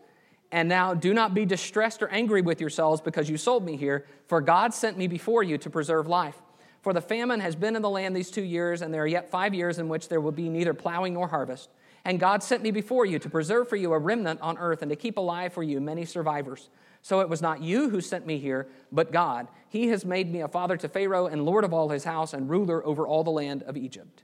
And 0.54 0.68
now 0.68 0.94
do 0.94 1.12
not 1.12 1.34
be 1.34 1.44
distressed 1.44 2.00
or 2.00 2.08
angry 2.10 2.40
with 2.40 2.60
yourselves 2.60 3.00
because 3.00 3.28
you 3.28 3.36
sold 3.36 3.64
me 3.64 3.76
here, 3.76 4.06
for 4.28 4.40
God 4.40 4.72
sent 4.72 4.96
me 4.96 5.08
before 5.08 5.42
you 5.42 5.58
to 5.58 5.68
preserve 5.68 6.06
life. 6.06 6.40
For 6.80 6.92
the 6.92 7.00
famine 7.00 7.40
has 7.40 7.56
been 7.56 7.74
in 7.74 7.82
the 7.82 7.90
land 7.90 8.14
these 8.14 8.30
two 8.30 8.44
years, 8.44 8.80
and 8.80 8.94
there 8.94 9.02
are 9.02 9.06
yet 9.08 9.32
five 9.32 9.52
years 9.52 9.80
in 9.80 9.88
which 9.88 10.08
there 10.08 10.20
will 10.20 10.30
be 10.30 10.48
neither 10.48 10.72
plowing 10.72 11.14
nor 11.14 11.26
harvest. 11.26 11.70
And 12.04 12.20
God 12.20 12.40
sent 12.40 12.62
me 12.62 12.70
before 12.70 13.04
you 13.04 13.18
to 13.18 13.28
preserve 13.28 13.68
for 13.68 13.74
you 13.74 13.92
a 13.94 13.98
remnant 13.98 14.40
on 14.42 14.56
earth 14.58 14.80
and 14.80 14.90
to 14.90 14.96
keep 14.96 15.16
alive 15.18 15.52
for 15.52 15.64
you 15.64 15.80
many 15.80 16.04
survivors. 16.04 16.70
So 17.02 17.18
it 17.18 17.28
was 17.28 17.42
not 17.42 17.60
you 17.60 17.90
who 17.90 18.00
sent 18.00 18.24
me 18.24 18.38
here, 18.38 18.68
but 18.92 19.10
God. 19.10 19.48
He 19.68 19.88
has 19.88 20.04
made 20.04 20.32
me 20.32 20.40
a 20.40 20.46
father 20.46 20.76
to 20.76 20.88
Pharaoh 20.88 21.26
and 21.26 21.44
lord 21.44 21.64
of 21.64 21.74
all 21.74 21.88
his 21.88 22.04
house 22.04 22.32
and 22.32 22.48
ruler 22.48 22.86
over 22.86 23.08
all 23.08 23.24
the 23.24 23.30
land 23.32 23.64
of 23.64 23.76
Egypt. 23.76 24.22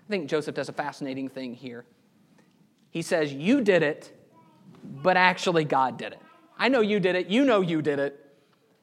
I 0.00 0.10
think 0.10 0.28
Joseph 0.28 0.54
does 0.54 0.68
a 0.68 0.74
fascinating 0.74 1.30
thing 1.30 1.54
here. 1.54 1.86
He 2.90 3.00
says, 3.00 3.32
You 3.32 3.62
did 3.62 3.82
it, 3.82 4.19
but 4.84 5.16
actually 5.16 5.64
God 5.64 5.98
did 5.98 6.12
it. 6.12 6.20
I 6.58 6.68
know 6.68 6.80
you 6.80 7.00
did 7.00 7.16
it, 7.16 7.28
you 7.28 7.44
know 7.44 7.60
you 7.60 7.82
did 7.82 7.98
it, 7.98 8.18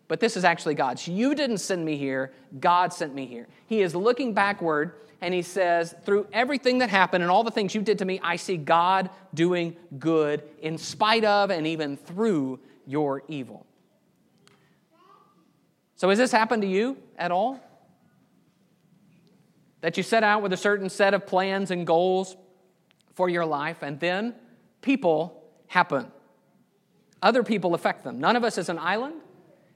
but 0.08 0.20
this 0.20 0.38
is 0.38 0.44
actually 0.44 0.76
God. 0.76 1.06
You 1.06 1.36
didn't 1.36 1.60
send 1.60 1.84
me 1.84 1.98
here, 1.98 2.34
God 2.60 2.94
sent 2.94 3.14
me 3.14 3.26
here. 3.26 3.48
He 3.68 3.82
is 3.82 3.94
looking 3.94 4.34
backward 4.34 4.94
and 5.22 5.34
he 5.34 5.42
says, 5.42 5.96
Through 6.04 6.28
everything 6.32 6.80
that 6.80 6.90
happened 6.90 7.24
and 7.24 7.32
all 7.32 7.44
the 7.44 7.52
things 7.52 7.74
you 7.74 7.82
did 7.82 8.00
to 8.00 8.06
me, 8.06 8.20
I 8.22 8.36
see 8.36 8.58
God 8.58 9.10
doing 9.34 9.76
good 9.98 10.44
in 10.62 10.78
spite 10.78 11.24
of 11.24 11.50
and 11.50 11.66
even 11.68 11.98
through 11.98 12.60
your 12.86 13.24
evil. 13.28 13.66
So, 15.96 16.10
has 16.10 16.20
this 16.20 16.32
happened 16.32 16.62
to 16.62 16.68
you 16.68 16.98
at 17.18 17.32
all? 17.32 17.60
That 19.82 19.98
you 19.98 20.04
set 20.04 20.24
out 20.24 20.42
with 20.42 20.54
a 20.54 20.58
certain 20.58 20.90
set 20.90 21.14
of 21.14 21.26
plans 21.26 21.72
and 21.72 21.86
goals 21.86 22.36
for 23.16 23.30
your 23.30 23.46
life, 23.46 23.82
and 23.82 24.00
then 24.00 24.36
people 24.82 25.37
happen. 25.68 26.12
Other 27.22 27.44
people 27.44 27.74
affect 27.74 28.04
them. 28.04 28.20
None 28.20 28.36
of 28.36 28.44
us 28.44 28.58
is 28.58 28.70
an 28.70 28.80
island, 28.80 29.16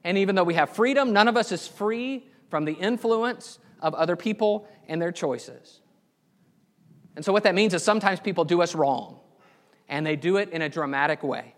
and 0.03 0.17
even 0.17 0.35
though 0.35 0.43
we 0.43 0.53
have 0.55 0.69
freedom, 0.69 1.13
none 1.13 1.27
of 1.27 1.37
us 1.37 1.51
is 1.51 1.67
free 1.67 2.25
from 2.49 2.65
the 2.65 2.73
influence 2.73 3.59
of 3.79 3.93
other 3.95 4.15
people 4.15 4.67
and 4.87 5.01
their 5.01 5.11
choices. 5.11 5.79
And 7.15 7.25
so, 7.25 7.33
what 7.33 7.43
that 7.43 7.55
means 7.55 7.73
is 7.73 7.83
sometimes 7.83 8.19
people 8.19 8.45
do 8.45 8.61
us 8.61 8.75
wrong, 8.75 9.19
and 9.89 10.05
they 10.05 10.15
do 10.15 10.37
it 10.37 10.49
in 10.49 10.61
a 10.61 10.69
dramatic 10.69 11.23
way. 11.23 11.55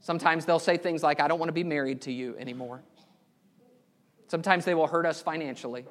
Sometimes 0.00 0.46
they'll 0.46 0.58
say 0.58 0.76
things 0.76 1.02
like, 1.02 1.20
I 1.20 1.28
don't 1.28 1.38
want 1.38 1.50
to 1.50 1.54
be 1.54 1.64
married 1.64 2.02
to 2.02 2.12
you 2.12 2.36
anymore. 2.38 2.82
Sometimes 4.28 4.64
they 4.64 4.74
will 4.74 4.86
hurt 4.86 5.06
us 5.06 5.20
financially. 5.20 5.84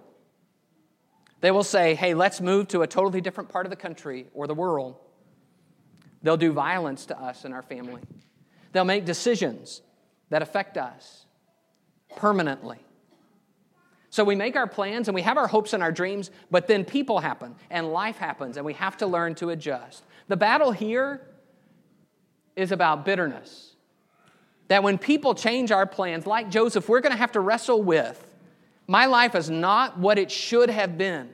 They 1.41 1.51
will 1.51 1.63
say, 1.63 1.95
hey, 1.95 2.13
let's 2.13 2.41
move 2.41 2.67
to 2.69 2.81
a 2.81 2.87
totally 2.87 3.21
different 3.21 3.49
part 3.49 3.65
of 3.65 3.69
the 3.69 3.75
country 3.75 4.27
or 4.33 4.47
the 4.47 4.55
world. 4.55 4.97
They'll 6.21 6.37
do 6.37 6.51
violence 6.51 7.05
to 7.07 7.19
us 7.19 7.45
and 7.45 7.53
our 7.53 7.61
family. 7.61 8.01
They'll 8.71 8.85
make 8.85 9.05
decisions 9.05 9.81
that 10.29 10.41
affect 10.41 10.77
us 10.77 11.25
permanently. 12.15 12.77
So 14.11 14.23
we 14.23 14.35
make 14.35 14.55
our 14.55 14.67
plans 14.67 15.07
and 15.07 15.15
we 15.15 15.21
have 15.21 15.37
our 15.37 15.47
hopes 15.47 15.73
and 15.73 15.83
our 15.83 15.91
dreams, 15.91 16.31
but 16.49 16.67
then 16.67 16.83
people 16.83 17.19
happen 17.19 17.55
and 17.69 17.91
life 17.91 18.17
happens 18.17 18.57
and 18.57 18.65
we 18.65 18.73
have 18.73 18.97
to 18.97 19.07
learn 19.07 19.35
to 19.35 19.49
adjust. 19.49 20.03
The 20.27 20.37
battle 20.37 20.71
here 20.71 21.21
is 22.55 22.71
about 22.71 23.05
bitterness. 23.05 23.75
That 24.67 24.83
when 24.83 24.97
people 24.97 25.33
change 25.33 25.71
our 25.71 25.85
plans, 25.85 26.27
like 26.27 26.49
Joseph, 26.49 26.89
we're 26.89 26.99
going 27.01 27.11
to 27.11 27.17
have 27.17 27.31
to 27.33 27.39
wrestle 27.39 27.81
with 27.81 28.25
my 28.89 29.05
life 29.05 29.35
is 29.35 29.51
not 29.51 29.99
what 29.99 30.17
it 30.17 30.31
should 30.31 30.71
have 30.71 30.97
been, 30.97 31.29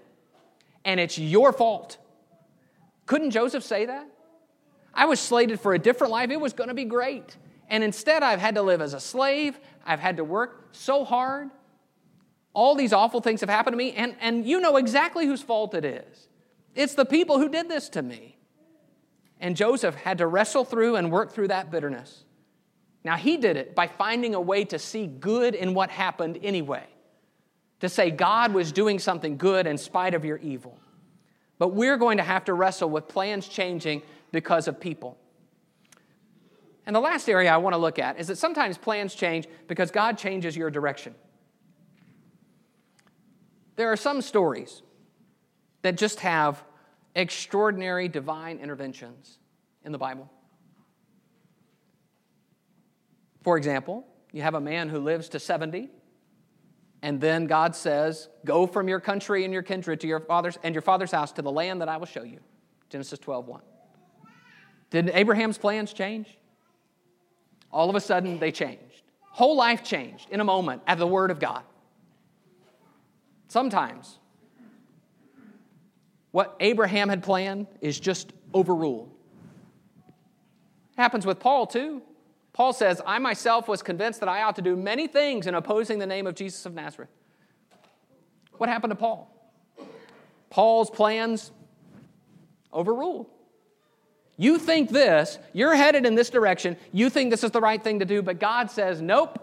and 0.84 1.00
it's 1.00 1.18
your 1.18 1.54
fault. 1.54 1.98
Couldn't 3.06 3.32
Joseph 3.32 3.64
say 3.64 3.86
that? 3.86 4.10
I 4.96 5.06
was 5.06 5.20
slated 5.20 5.60
for 5.60 5.74
a 5.74 5.80
different 5.80 6.12
life, 6.12 6.30
it 6.30 6.40
was 6.40 6.54
going 6.54 6.70
to 6.70 6.74
be 6.74 6.86
great. 6.86 7.36
And 7.70 7.84
instead, 7.84 8.24
I've 8.24 8.40
had 8.40 8.56
to 8.56 8.62
live 8.62 8.82
as 8.82 8.94
a 8.94 9.00
slave, 9.00 9.60
I've 9.86 10.00
had 10.00 10.18
to 10.18 10.24
work 10.24 10.70
so 10.72 11.04
hard. 11.04 11.50
All 12.54 12.76
these 12.76 12.94
awful 12.94 13.20
things 13.20 13.42
have 13.42 13.50
happened 13.50 13.74
to 13.74 13.78
me, 13.78 13.92
and, 13.92 14.16
and 14.22 14.46
you 14.46 14.62
know 14.62 14.78
exactly 14.78 15.26
whose 15.26 15.42
fault 15.42 15.74
it 15.74 15.84
is. 15.84 16.28
It's 16.74 16.94
the 16.94 17.06
people 17.06 17.38
who 17.38 17.50
did 17.50 17.68
this 17.68 17.90
to 17.90 18.02
me. 18.02 18.38
And 19.42 19.58
Joseph 19.58 19.96
had 19.96 20.20
to 20.20 20.28
wrestle 20.28 20.64
through 20.64 20.96
and 20.96 21.12
work 21.12 21.34
through 21.34 21.50
that 21.50 21.70
bitterness. 21.70 22.24
Now, 23.04 23.18
he 23.18 23.38
did 23.38 23.58
it 23.58 23.76
by 23.76 23.88
finding 23.88 24.34
a 24.34 24.42
way 24.42 24.64
to 24.66 24.80
see 24.80 25.06
good 25.06 25.54
in 25.54 25.74
what 25.74 25.90
happened 25.90 26.40
anyway, 26.42 26.86
to 27.82 27.90
say 27.90 28.10
God 28.10 28.54
was 28.54 28.72
doing 28.72 29.00
something 29.00 29.38
good 29.38 29.68
in 29.68 29.78
spite 29.78 30.14
of 30.14 30.24
your 30.24 30.38
evil. 30.38 30.80
But 31.60 31.70
we're 31.70 31.98
going 31.98 32.18
to 32.18 32.24
have 32.24 32.46
to 32.46 32.54
wrestle 32.54 32.90
with 32.90 33.08
plans 33.08 33.48
changing 33.48 34.02
because 34.36 34.68
of 34.68 34.82
people. 34.82 35.18
And 36.86 36.94
the 36.94 37.00
last 37.00 37.30
area 37.30 37.50
I 37.54 37.56
want 37.56 37.74
to 37.74 37.78
look 37.78 37.98
at 38.00 38.20
is 38.20 38.28
that 38.28 38.38
sometimes 38.38 38.78
plans 38.78 39.16
change 39.16 39.48
because 39.70 39.92
God 39.92 40.18
changes 40.18 40.58
your 40.58 40.70
direction. 40.70 41.16
There 43.78 43.90
are 43.90 43.96
some 43.96 44.22
stories 44.22 44.82
that 45.84 45.96
just 45.96 46.20
have 46.20 46.62
extraordinary 47.16 48.10
divine 48.10 48.60
interventions 48.60 49.40
in 49.86 49.94
the 49.94 49.98
Bible. 49.98 50.30
For 53.42 53.56
example, 53.56 54.06
you 54.34 54.42
have 54.42 54.56
a 54.56 54.60
man 54.60 54.90
who 54.90 55.00
lives 55.00 55.30
to 55.30 55.40
70, 55.40 55.90
and 57.02 57.22
then 57.22 57.48
God 57.48 57.74
says, 57.74 58.28
Go 58.44 58.68
from 58.68 58.90
your 58.90 59.00
country 59.00 59.46
and 59.46 59.54
your 59.54 59.64
kindred 59.64 60.02
to 60.02 60.08
your 60.08 60.20
father's 60.20 60.58
and 60.62 60.76
your 60.76 60.82
father's 60.82 61.12
house 61.12 61.32
to 61.34 61.42
the 61.42 61.52
land 61.52 61.80
that 61.80 61.88
I 61.88 61.96
will 61.96 62.06
show 62.06 62.24
you. 62.24 62.42
Genesis 62.90 63.18
12, 63.20 63.48
1. 63.48 63.62
Did 64.96 65.10
Abraham's 65.10 65.58
plans 65.58 65.92
change? 65.92 66.38
All 67.70 67.90
of 67.90 67.98
a 67.98 68.00
sudden, 68.00 68.40
they 68.40 68.50
changed. 68.50 69.04
Whole 69.20 69.58
life 69.58 69.84
changed 69.84 70.30
in 70.30 70.40
a 70.40 70.46
moment 70.46 70.84
at 70.88 70.98
the 71.00 71.06
word 71.06 71.32
of 71.32 71.40
God. 71.42 71.64
Sometimes 73.50 74.20
what 76.32 76.56
Abraham 76.62 77.10
had 77.10 77.24
planned 77.24 77.68
is 77.82 78.00
just 78.00 78.32
overruled. 78.54 79.12
Happens 80.96 81.26
with 81.26 81.42
Paul 81.42 81.68
too. 81.68 82.02
Paul 82.54 82.72
says, 82.72 83.02
I 83.06 83.20
myself 83.20 83.68
was 83.68 83.84
convinced 83.84 84.22
that 84.22 84.30
I 84.30 84.44
ought 84.44 84.56
to 84.56 84.62
do 84.62 84.78
many 84.78 85.08
things 85.08 85.46
in 85.46 85.56
opposing 85.56 86.00
the 86.00 86.08
name 86.08 86.26
of 86.26 86.36
Jesus 86.36 86.66
of 86.66 86.74
Nazareth. 86.74 87.10
What 88.54 88.70
happened 88.70 88.92
to 88.92 88.96
Paul? 88.96 89.30
Paul's 90.50 90.90
plans 90.90 91.52
overruled. 92.74 93.35
You 94.38 94.60
think 94.60 94.90
this, 94.90 95.40
you're 95.54 95.76
headed 95.76 96.06
in 96.06 96.16
this 96.16 96.30
direction, 96.30 96.78
you 96.92 97.10
think 97.10 97.32
this 97.32 97.44
is 97.44 97.52
the 97.52 97.62
right 97.62 97.82
thing 97.82 98.00
to 98.00 98.06
do, 98.06 98.22
but 98.22 98.40
God 98.40 98.70
says, 98.70 99.02
nope, 99.02 99.40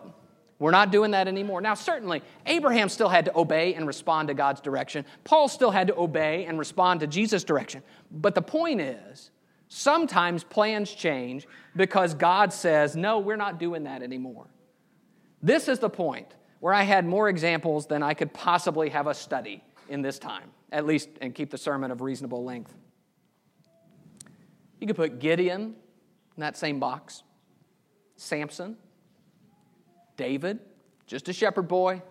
we're 0.59 0.71
not 0.71 0.93
doing 0.93 1.11
that 1.13 1.29
anymore. 1.29 1.61
Now, 1.61 1.75
certainly, 1.75 2.23
Abraham 2.47 2.89
still 2.89 3.09
had 3.09 3.25
to 3.25 3.37
obey 3.37 3.75
and 3.75 3.87
respond 3.87 4.29
to 4.29 4.35
God's 4.35 4.61
direction. 4.61 5.05
Paul 5.25 5.49
still 5.49 5.71
had 5.71 5.89
to 5.89 5.97
obey 5.97 6.45
and 6.45 6.59
respond 6.59 7.01
to 7.01 7.07
Jesus' 7.07 7.43
direction. 7.43 7.83
But 8.11 8.35
the 8.35 8.43
point 8.43 8.81
is, 8.81 9.31
sometimes 9.69 10.45
plans 10.45 10.93
change 10.93 11.49
because 11.75 12.15
God 12.15 12.53
says, 12.53 12.95
no, 12.95 13.19
we're 13.19 13.37
not 13.37 13.59
doing 13.59 13.85
that 13.85 14.03
anymore. 14.03 14.47
This 15.43 15.67
is 15.67 15.81
the 15.81 15.91
point 15.91 16.37
where 16.61 16.73
I 16.73 16.83
had 16.83 17.05
more 17.05 17.29
examples 17.29 17.87
than 17.87 18.03
I 18.03 18.15
could 18.15 18.33
possibly 18.33 18.91
have 18.91 19.09
us 19.09 19.19
study 19.19 19.65
in 19.89 20.03
this 20.03 20.21
time, 20.21 20.51
at 20.71 20.87
least, 20.87 21.09
and 21.21 21.35
keep 21.35 21.51
the 21.51 21.59
sermon 21.59 21.91
of 21.91 22.03
reasonable 22.03 22.45
length. 22.45 22.73
You 24.83 24.89
could 24.89 24.97
put 24.97 25.21
Gideon 25.21 25.77
in 26.37 26.41
that 26.41 26.57
same 26.57 26.81
box, 26.81 27.23
Samson, 28.17 28.77
David, 30.17 30.59
just 31.07 31.29
a 31.29 31.33
shepherd 31.33 31.69
boy, 31.69 32.03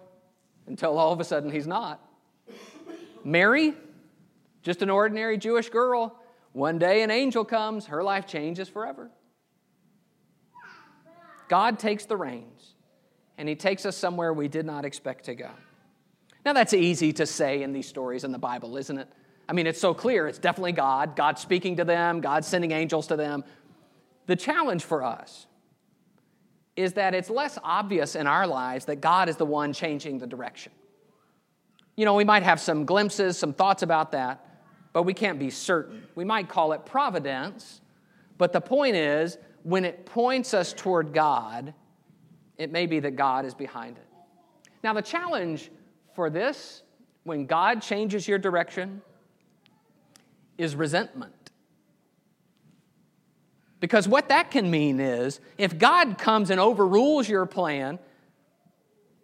until 0.67 0.97
all 0.97 1.11
of 1.11 1.19
a 1.19 1.25
sudden 1.25 1.51
he's 1.51 1.67
not. 1.67 1.99
Mary, 3.25 3.73
just 4.63 4.81
an 4.81 4.89
ordinary 4.89 5.37
Jewish 5.37 5.69
girl. 5.69 6.17
One 6.53 6.79
day 6.79 7.01
an 7.03 7.11
angel 7.11 7.43
comes, 7.43 7.87
her 7.87 8.01
life 8.01 8.25
changes 8.25 8.69
forever. 8.69 9.11
God 11.49 11.77
takes 11.77 12.05
the 12.05 12.15
reins, 12.15 12.75
and 13.37 13.49
He 13.49 13.55
takes 13.55 13.85
us 13.85 13.97
somewhere 13.97 14.31
we 14.31 14.47
did 14.47 14.65
not 14.65 14.85
expect 14.85 15.25
to 15.25 15.35
go. 15.35 15.49
Now, 16.45 16.53
that's 16.53 16.73
easy 16.73 17.11
to 17.11 17.25
say 17.25 17.63
in 17.63 17.73
these 17.73 17.89
stories 17.89 18.23
in 18.23 18.31
the 18.31 18.39
Bible, 18.39 18.77
isn't 18.77 18.97
it? 18.97 19.09
I 19.51 19.53
mean, 19.53 19.67
it's 19.67 19.81
so 19.81 19.93
clear. 19.93 20.29
It's 20.29 20.37
definitely 20.37 20.71
God. 20.71 21.17
God 21.17 21.37
speaking 21.37 21.75
to 21.75 21.83
them, 21.83 22.21
God 22.21 22.45
sending 22.45 22.71
angels 22.71 23.07
to 23.07 23.17
them. 23.17 23.43
The 24.25 24.37
challenge 24.37 24.85
for 24.85 25.03
us 25.03 25.45
is 26.77 26.93
that 26.93 27.13
it's 27.13 27.29
less 27.29 27.59
obvious 27.61 28.15
in 28.15 28.27
our 28.27 28.47
lives 28.47 28.85
that 28.85 29.01
God 29.01 29.27
is 29.27 29.35
the 29.35 29.45
one 29.45 29.73
changing 29.73 30.19
the 30.19 30.25
direction. 30.25 30.71
You 31.97 32.05
know, 32.05 32.13
we 32.13 32.23
might 32.23 32.43
have 32.43 32.61
some 32.61 32.85
glimpses, 32.85 33.37
some 33.37 33.51
thoughts 33.51 33.83
about 33.83 34.13
that, 34.13 34.63
but 34.93 35.03
we 35.03 35.13
can't 35.13 35.37
be 35.37 35.49
certain. 35.49 36.03
We 36.15 36.23
might 36.23 36.47
call 36.47 36.71
it 36.71 36.85
providence, 36.85 37.81
but 38.37 38.53
the 38.53 38.61
point 38.61 38.95
is, 38.95 39.37
when 39.63 39.83
it 39.83 40.05
points 40.05 40.53
us 40.53 40.71
toward 40.71 41.11
God, 41.13 41.73
it 42.57 42.71
may 42.71 42.85
be 42.85 43.01
that 43.01 43.17
God 43.17 43.43
is 43.43 43.53
behind 43.53 43.97
it. 43.97 44.07
Now, 44.81 44.93
the 44.93 45.01
challenge 45.01 45.69
for 46.15 46.29
this, 46.29 46.83
when 47.25 47.47
God 47.47 47.81
changes 47.81 48.29
your 48.29 48.37
direction, 48.37 49.01
is 50.57 50.75
resentment. 50.75 51.33
Because 53.79 54.07
what 54.07 54.29
that 54.29 54.51
can 54.51 54.69
mean 54.69 54.99
is 54.99 55.39
if 55.57 55.77
God 55.77 56.17
comes 56.17 56.51
and 56.51 56.59
overrules 56.59 57.27
your 57.27 57.45
plan, 57.45 57.97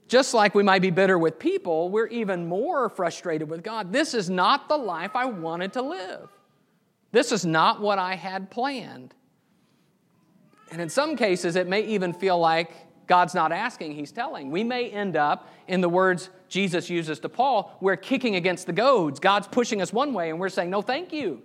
just 0.07 0.33
like 0.33 0.55
we 0.55 0.63
might 0.63 0.81
be 0.81 0.89
bitter 0.89 1.17
with 1.17 1.37
people, 1.37 1.89
we're 1.89 2.07
even 2.07 2.47
more 2.47 2.89
frustrated 2.89 3.49
with 3.49 3.63
God. 3.63 3.93
This 3.93 4.13
is 4.13 4.29
not 4.29 4.67
the 4.67 4.77
life 4.77 5.15
I 5.15 5.25
wanted 5.25 5.73
to 5.73 5.81
live. 5.81 6.29
This 7.11 7.31
is 7.31 7.45
not 7.45 7.81
what 7.81 7.99
I 7.99 8.15
had 8.15 8.49
planned. 8.49 9.13
And 10.71 10.81
in 10.81 10.89
some 10.89 11.15
cases, 11.15 11.55
it 11.55 11.67
may 11.67 11.81
even 11.81 12.13
feel 12.13 12.39
like 12.39 12.71
God's 13.05 13.33
not 13.33 13.51
asking, 13.51 13.93
He's 13.93 14.11
telling. 14.11 14.51
We 14.51 14.63
may 14.63 14.89
end 14.89 15.15
up, 15.15 15.49
in 15.67 15.81
the 15.81 15.89
words 15.89 16.29
Jesus 16.47 16.89
uses 16.89 17.19
to 17.19 17.29
Paul, 17.29 17.75
we're 17.81 17.97
kicking 17.97 18.35
against 18.35 18.67
the 18.67 18.73
goads. 18.73 19.19
God's 19.19 19.47
pushing 19.47 19.81
us 19.81 19.91
one 19.91 20.13
way, 20.13 20.29
and 20.29 20.39
we're 20.39 20.49
saying, 20.49 20.69
No, 20.69 20.81
thank 20.81 21.11
you. 21.11 21.41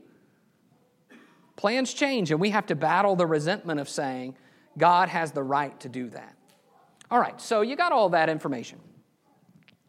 Plans 1.57 1.93
change, 1.93 2.31
and 2.31 2.41
we 2.41 2.51
have 2.51 2.67
to 2.67 2.75
battle 2.75 3.17
the 3.17 3.27
resentment 3.27 3.79
of 3.81 3.89
saying, 3.89 4.37
God 4.79 5.09
has 5.09 5.33
the 5.33 5.43
right 5.43 5.79
to 5.81 5.89
do 5.89 6.09
that. 6.11 6.37
All 7.11 7.19
right, 7.19 7.39
so 7.41 7.61
you 7.61 7.77
got 7.77 7.93
all 7.93 8.09
that 8.11 8.29
information. 8.29 8.79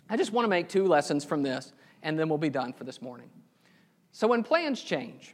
I 0.10 0.18
just 0.18 0.34
want 0.34 0.46
to 0.46 0.50
make 0.50 0.68
two 0.68 0.86
lessons 0.86 1.24
from 1.24 1.42
this, 1.42 1.72
and 2.02 2.20
then 2.20 2.28
we'll 2.28 2.38
be 2.38 2.50
done 2.50 2.74
for 2.74 2.84
this 2.84 3.02
morning. 3.02 3.30
So, 4.12 4.28
when 4.28 4.44
plans 4.44 4.82
change, 4.82 5.34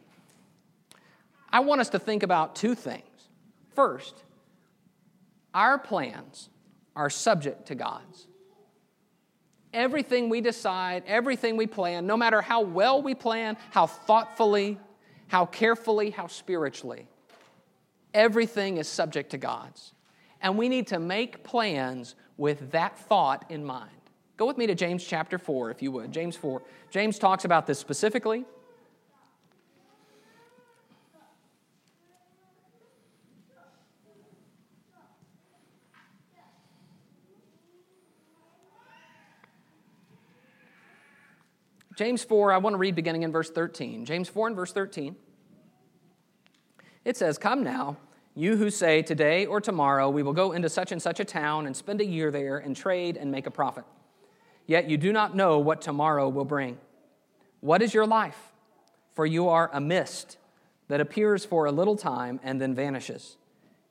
I 1.49 1.61
want 1.61 1.81
us 1.81 1.89
to 1.89 1.99
think 1.99 2.23
about 2.23 2.55
two 2.55 2.75
things. 2.75 3.03
First, 3.73 4.23
our 5.53 5.79
plans 5.79 6.49
are 6.95 7.09
subject 7.09 7.67
to 7.67 7.75
God's. 7.75 8.27
Everything 9.73 10.29
we 10.29 10.41
decide, 10.41 11.03
everything 11.05 11.57
we 11.57 11.67
plan, 11.67 12.07
no 12.07 12.17
matter 12.17 12.41
how 12.41 12.61
well 12.61 13.01
we 13.01 13.13
plan, 13.13 13.55
how 13.71 13.85
thoughtfully 13.87 14.79
how 15.29 15.45
carefully, 15.45 16.09
how 16.09 16.27
spiritually. 16.27 17.07
Everything 18.13 18.77
is 18.77 18.87
subject 18.87 19.29
to 19.31 19.37
God's. 19.37 19.93
And 20.41 20.57
we 20.57 20.67
need 20.67 20.87
to 20.87 20.99
make 20.99 21.43
plans 21.43 22.15
with 22.37 22.71
that 22.71 22.97
thought 22.97 23.45
in 23.49 23.63
mind. 23.63 23.91
Go 24.37 24.47
with 24.47 24.57
me 24.57 24.67
to 24.67 24.75
James 24.75 25.03
chapter 25.03 25.37
4, 25.37 25.69
if 25.69 25.81
you 25.81 25.91
would. 25.91 26.11
James 26.11 26.35
4. 26.35 26.61
James 26.89 27.19
talks 27.19 27.45
about 27.45 27.67
this 27.67 27.77
specifically. 27.77 28.45
James 41.99 42.23
4, 42.23 42.53
I 42.53 42.59
want 42.59 42.75
to 42.75 42.77
read 42.77 42.95
beginning 42.95 43.23
in 43.23 43.31
verse 43.33 43.49
13. 43.49 44.05
James 44.05 44.29
4 44.29 44.47
and 44.47 44.55
verse 44.55 44.71
13. 44.71 45.17
It 47.03 47.17
says, 47.17 47.37
Come 47.37 47.61
now 47.61 47.97
You 48.33 48.55
who 48.55 48.69
say, 48.69 49.01
Today 49.01 49.45
or 49.45 49.59
tomorrow 49.59 50.09
we 50.09 50.23
will 50.23 50.31
go 50.31 50.53
into 50.53 50.69
such 50.69 50.93
and 50.93 51.01
such 51.01 51.19
a 51.19 51.25
town 51.25 51.65
and 51.65 51.75
spend 51.75 51.99
a 51.99 52.05
year 52.05 52.31
there 52.31 52.57
and 52.57 52.73
trade 52.73 53.17
and 53.17 53.33
make 53.33 53.47
a 53.47 53.51
profit. 53.51 53.83
Yet 54.65 54.89
you 54.89 54.95
do 54.95 55.11
not 55.11 55.35
know 55.35 55.59
what 55.59 55.81
tomorrow 55.81 56.29
will 56.29 56.45
bring. 56.45 56.77
What 57.59 57.81
is 57.81 57.93
your 57.93 58.07
life? 58.07 58.53
For 59.13 59.25
you 59.25 59.49
are 59.49 59.69
a 59.73 59.81
mist 59.81 60.37
that 60.87 61.01
appears 61.01 61.43
for 61.43 61.65
a 61.65 61.71
little 61.73 61.97
time 61.97 62.39
and 62.43 62.61
then 62.61 62.73
vanishes. 62.73 63.35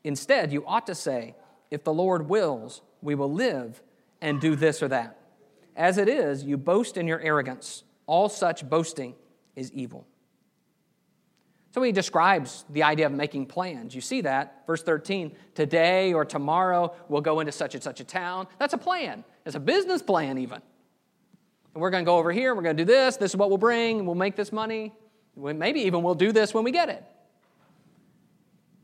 Instead, 0.02 0.50
you 0.50 0.64
ought 0.66 0.86
to 0.86 0.94
say, 0.94 1.34
If 1.70 1.84
the 1.84 1.92
Lord 1.92 2.26
wills, 2.30 2.80
we 3.02 3.14
will 3.14 3.30
live 3.30 3.82
and 4.22 4.40
do 4.40 4.56
this 4.56 4.82
or 4.82 4.88
that. 4.88 5.18
As 5.76 5.98
it 5.98 6.08
is, 6.08 6.42
you 6.42 6.56
boast 6.56 6.96
in 6.96 7.06
your 7.06 7.20
arrogance. 7.20 7.84
All 8.08 8.28
such 8.28 8.68
boasting 8.68 9.14
is 9.54 9.70
evil. 9.72 10.08
So 11.70 11.82
he 11.82 11.92
describes 11.92 12.64
the 12.70 12.82
idea 12.82 13.06
of 13.06 13.12
making 13.12 13.46
plans. 13.46 13.94
You 13.94 14.00
see 14.00 14.22
that, 14.22 14.64
verse 14.66 14.82
13, 14.82 15.36
today 15.54 16.14
or 16.14 16.24
tomorrow 16.24 16.94
we'll 17.08 17.20
go 17.20 17.40
into 17.40 17.52
such 17.52 17.74
and 17.74 17.82
such 17.84 18.00
a 18.00 18.04
town. 18.04 18.48
That's 18.58 18.72
a 18.72 18.78
plan. 18.78 19.22
It's 19.44 19.54
a 19.54 19.60
business 19.60 20.02
plan, 20.02 20.38
even. 20.38 20.62
And 21.74 21.82
we're 21.82 21.90
going 21.90 22.04
to 22.04 22.08
go 22.08 22.16
over 22.16 22.32
here, 22.32 22.54
we're 22.54 22.62
going 22.62 22.76
to 22.76 22.84
do 22.84 22.90
this, 22.90 23.18
this 23.18 23.32
is 23.32 23.36
what 23.36 23.50
we'll 23.50 23.58
bring, 23.58 24.06
we'll 24.06 24.14
make 24.14 24.34
this 24.34 24.50
money. 24.50 24.92
Maybe 25.36 25.80
even 25.82 26.02
we'll 26.02 26.14
do 26.14 26.32
this 26.32 26.54
when 26.54 26.64
we 26.64 26.72
get 26.72 26.88
it. 26.88 27.04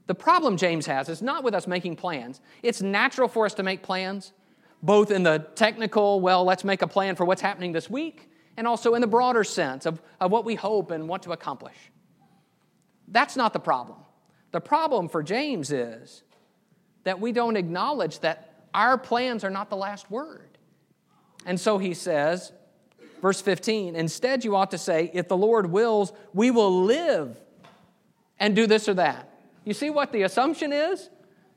The 0.07 0.15
problem 0.15 0.59
James 0.59 0.85
has 0.85 1.09
is 1.09 1.23
not 1.23 1.43
with 1.43 1.55
us 1.55 1.67
making 1.67 1.97
plans. 1.97 2.43
It's 2.63 2.83
natural 2.83 3.27
for 3.27 3.47
us 3.47 3.55
to 3.55 3.63
make 3.63 3.83
plans, 3.83 4.35
both 4.83 5.11
in 5.11 5.23
the 5.23 5.47
technical, 5.55 6.21
well, 6.21 6.45
let's 6.45 6.63
make 6.63 6.83
a 6.83 6.87
plan 6.87 7.17
for 7.17 7.25
what's 7.25 7.41
happening 7.41 7.73
this 7.73 7.89
week, 7.89 8.29
and 8.57 8.67
also 8.67 8.95
in 8.95 9.01
the 9.01 9.07
broader 9.07 9.45
sense 9.45 9.87
of, 9.87 10.01
of 10.21 10.31
what 10.31 10.45
we 10.45 10.55
hope 10.55 10.91
and 10.91 11.09
want 11.09 11.23
to 11.25 11.33
accomplish. 11.33 11.77
That's 13.09 13.37
not 13.37 13.53
the 13.53 13.61
problem. 13.61 13.99
The 14.53 14.61
problem 14.61 15.09
for 15.09 15.23
James 15.23 15.73
is 15.73 16.23
that 17.05 17.21
we 17.21 17.33
don't 17.33 17.57
acknowledge 17.57 18.21
that 18.21 18.67
our 18.73 18.97
plans 18.97 19.45
are 19.45 19.51
not 19.51 19.71
the 19.71 19.77
last 19.77 20.11
word. 20.11 20.59
And 21.45 21.61
so 21.61 21.79
he 21.79 21.95
says, 21.95 22.53
verse 23.21 23.41
15, 23.41 23.97
instead 23.97 24.45
you 24.45 24.57
ought 24.57 24.71
to 24.71 24.79
say, 24.79 25.11
if 25.13 25.29
the 25.29 25.37
Lord 25.37 25.71
wills, 25.71 26.13
we 26.33 26.51
will 26.51 26.85
live 26.85 27.39
and 28.39 28.57
do 28.57 28.67
this 28.67 28.89
or 28.89 28.95
that. 28.95 29.31
You 29.65 29.75
see 29.75 29.91
what 29.91 30.13
the 30.13 30.23
assumption 30.23 30.73
is? 30.73 31.11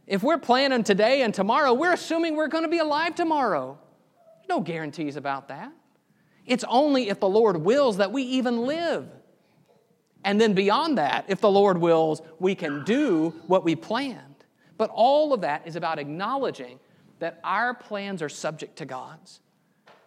If 0.06 0.24
we're 0.24 0.38
planning 0.38 0.84
today 0.84 1.22
and 1.22 1.34
tomorrow, 1.34 1.74
we're 1.74 1.94
assuming 1.94 2.36
we're 2.36 2.48
going 2.48 2.64
to 2.64 2.70
be 2.70 2.80
alive 2.80 3.16
tomorrow. 3.16 3.78
No 4.48 4.62
guarantees 4.62 5.18
about 5.18 5.50
that. 5.50 5.72
It's 6.48 6.64
only 6.68 7.10
if 7.10 7.20
the 7.20 7.30
Lord 7.30 7.58
wills 7.58 7.98
that 7.98 8.12
we 8.12 8.24
even 8.24 8.66
live. 8.66 9.08
And 10.24 10.42
then 10.42 10.54
beyond 10.54 10.98
that, 10.98 11.26
if 11.28 11.42
the 11.42 11.52
Lord 11.52 11.78
wills, 11.78 12.22
we 12.40 12.56
can 12.56 12.84
do 12.84 13.34
what 13.48 13.64
we 13.64 13.76
planned. 13.76 14.46
But 14.78 14.90
all 14.94 15.34
of 15.34 15.42
that 15.42 15.68
is 15.68 15.76
about 15.76 16.00
acknowledging 16.00 16.80
that 17.20 17.40
our 17.44 17.74
plans 17.74 18.22
are 18.22 18.30
subject 18.30 18.78
to 18.78 18.86
God's. 18.86 19.42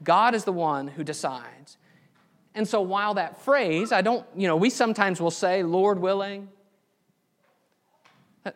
God 0.03 0.35
is 0.35 0.45
the 0.45 0.53
one 0.53 0.89
who 0.89 1.05
decides. 1.05 1.77
And 2.55 2.67
so 2.67 2.81
while 2.81 3.15
that 3.15 3.43
phrase, 3.43 3.93
I 3.93 4.01
don't, 4.01 4.27
you 4.37 4.49
know, 4.49 4.57
we 4.57 4.71
sometimes 4.71 5.21
will 5.21 5.31
say, 5.31 5.63
Lord 5.63 5.99
willing. 5.99 6.49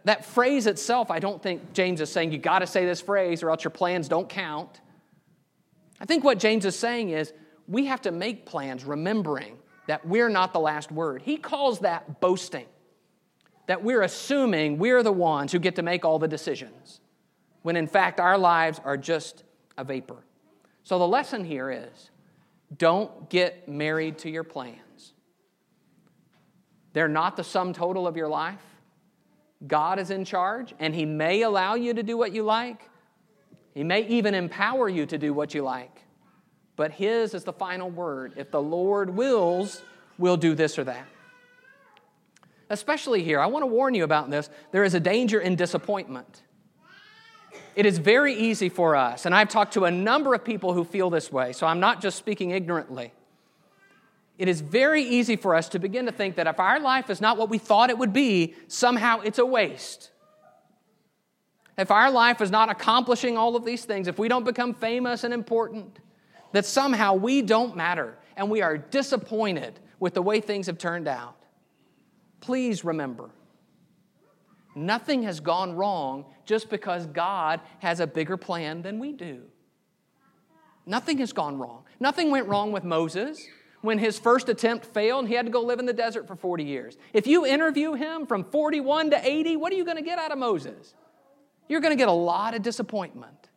That 0.04 0.24
phrase 0.24 0.66
itself, 0.66 1.10
I 1.10 1.18
don't 1.18 1.42
think 1.42 1.74
James 1.74 2.00
is 2.00 2.10
saying 2.10 2.32
you 2.32 2.38
got 2.38 2.60
to 2.60 2.66
say 2.66 2.86
this 2.86 3.02
phrase 3.02 3.42
or 3.42 3.50
else 3.50 3.62
your 3.62 3.70
plans 3.70 4.08
don't 4.08 4.28
count. 4.28 4.80
I 6.00 6.06
think 6.06 6.24
what 6.24 6.38
James 6.38 6.64
is 6.64 6.76
saying 6.76 7.10
is 7.10 7.32
we 7.68 7.86
have 7.86 8.02
to 8.02 8.10
make 8.10 8.46
plans 8.46 8.84
remembering 8.84 9.56
that 9.86 10.06
we're 10.06 10.28
not 10.28 10.52
the 10.52 10.60
last 10.60 10.90
word. 10.90 11.22
He 11.22 11.36
calls 11.36 11.80
that 11.80 12.20
boasting, 12.20 12.66
that 13.66 13.82
we're 13.82 14.02
assuming 14.02 14.78
we're 14.78 15.02
the 15.02 15.12
ones 15.12 15.52
who 15.52 15.58
get 15.58 15.76
to 15.76 15.82
make 15.82 16.04
all 16.04 16.18
the 16.18 16.28
decisions, 16.28 17.00
when 17.62 17.76
in 17.76 17.86
fact 17.86 18.20
our 18.20 18.38
lives 18.38 18.80
are 18.84 18.96
just 18.96 19.44
a 19.76 19.84
vapor. 19.84 20.24
So 20.82 20.98
the 20.98 21.08
lesson 21.08 21.44
here 21.44 21.70
is 21.70 22.10
don't 22.76 23.30
get 23.30 23.68
married 23.68 24.18
to 24.18 24.30
your 24.30 24.44
plans. 24.44 25.12
They're 26.92 27.08
not 27.08 27.36
the 27.36 27.44
sum 27.44 27.72
total 27.72 28.06
of 28.06 28.16
your 28.16 28.28
life. 28.28 28.60
God 29.66 29.98
is 29.98 30.10
in 30.10 30.24
charge, 30.24 30.74
and 30.78 30.94
He 30.94 31.04
may 31.04 31.42
allow 31.42 31.74
you 31.74 31.94
to 31.94 32.02
do 32.02 32.16
what 32.16 32.32
you 32.32 32.42
like. 32.42 32.88
He 33.74 33.82
may 33.82 34.06
even 34.06 34.34
empower 34.34 34.88
you 34.88 35.06
to 35.06 35.18
do 35.18 35.32
what 35.32 35.54
you 35.54 35.62
like 35.62 36.04
but 36.76 36.92
His 36.92 37.34
is 37.34 37.44
the 37.44 37.52
final 37.52 37.90
word. 37.90 38.34
If 38.36 38.50
the 38.50 38.62
Lord 38.62 39.10
wills, 39.10 39.82
we'll 40.18 40.36
do 40.36 40.54
this 40.54 40.78
or 40.78 40.84
that. 40.84 41.06
Especially 42.70 43.22
here, 43.22 43.40
I 43.40 43.46
want 43.46 43.62
to 43.62 43.66
warn 43.66 43.94
you 43.94 44.04
about 44.04 44.30
this. 44.30 44.48
There 44.72 44.84
is 44.84 44.94
a 44.94 45.00
danger 45.00 45.40
in 45.40 45.56
disappointment. 45.56 46.42
It 47.76 47.86
is 47.86 47.98
very 47.98 48.34
easy 48.34 48.68
for 48.68 48.96
us, 48.96 49.26
and 49.26 49.34
I've 49.34 49.48
talked 49.48 49.74
to 49.74 49.84
a 49.84 49.90
number 49.90 50.34
of 50.34 50.44
people 50.44 50.72
who 50.72 50.84
feel 50.84 51.10
this 51.10 51.30
way, 51.30 51.52
so 51.52 51.66
I'm 51.66 51.80
not 51.80 52.00
just 52.00 52.16
speaking 52.16 52.50
ignorantly. 52.50 53.12
It 54.38 54.48
is 54.48 54.60
very 54.60 55.02
easy 55.02 55.36
for 55.36 55.54
us 55.54 55.68
to 55.70 55.78
begin 55.78 56.06
to 56.06 56.12
think 56.12 56.36
that 56.36 56.46
if 56.46 56.58
our 56.58 56.80
life 56.80 57.10
is 57.10 57.20
not 57.20 57.36
what 57.36 57.48
we 57.48 57.58
thought 57.58 57.90
it 57.90 57.98
would 57.98 58.12
be, 58.12 58.54
somehow 58.66 59.20
it's 59.20 59.38
a 59.38 59.46
waste. 59.46 60.10
If 61.76 61.90
our 61.90 62.10
life 62.10 62.40
is 62.40 62.50
not 62.50 62.70
accomplishing 62.70 63.36
all 63.36 63.56
of 63.56 63.64
these 63.64 63.84
things, 63.84 64.08
if 64.08 64.18
we 64.18 64.28
don't 64.28 64.44
become 64.44 64.74
famous 64.74 65.24
and 65.24 65.34
important, 65.34 65.98
that 66.54 66.64
somehow 66.64 67.14
we 67.14 67.42
don't 67.42 67.76
matter 67.76 68.16
and 68.36 68.48
we 68.48 68.62
are 68.62 68.78
disappointed 68.78 69.80
with 69.98 70.14
the 70.14 70.22
way 70.22 70.40
things 70.40 70.68
have 70.68 70.78
turned 70.78 71.08
out. 71.08 71.34
Please 72.40 72.84
remember, 72.84 73.30
nothing 74.76 75.24
has 75.24 75.40
gone 75.40 75.74
wrong 75.74 76.24
just 76.46 76.70
because 76.70 77.06
God 77.06 77.60
has 77.80 77.98
a 77.98 78.06
bigger 78.06 78.36
plan 78.36 78.82
than 78.82 79.00
we 79.00 79.12
do. 79.12 79.42
Nothing 80.86 81.18
has 81.18 81.32
gone 81.32 81.58
wrong. 81.58 81.82
Nothing 81.98 82.30
went 82.30 82.46
wrong 82.46 82.70
with 82.70 82.84
Moses 82.84 83.44
when 83.80 83.98
his 83.98 84.16
first 84.16 84.48
attempt 84.48 84.86
failed 84.86 85.24
and 85.24 85.28
he 85.28 85.34
had 85.34 85.46
to 85.46 85.52
go 85.52 85.60
live 85.60 85.80
in 85.80 85.86
the 85.86 85.92
desert 85.92 86.28
for 86.28 86.36
40 86.36 86.62
years. 86.62 86.96
If 87.12 87.26
you 87.26 87.44
interview 87.44 87.94
him 87.94 88.26
from 88.26 88.44
41 88.44 89.10
to 89.10 89.28
80, 89.28 89.56
what 89.56 89.72
are 89.72 89.76
you 89.76 89.84
going 89.84 89.96
to 89.96 90.04
get 90.04 90.20
out 90.20 90.30
of 90.30 90.38
Moses? 90.38 90.94
You're 91.68 91.80
going 91.80 91.92
to 91.92 92.00
get 92.00 92.08
a 92.08 92.12
lot 92.12 92.54
of 92.54 92.62
disappointment. 92.62 93.48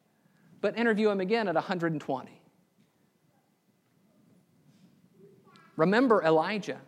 But 0.61 0.79
interview 0.79 1.11
him 1.11 1.21
again 1.21 1.47
at 1.47 1.53
120. 1.53 2.36
Remember 5.77 6.21
Elijah, 6.23 6.79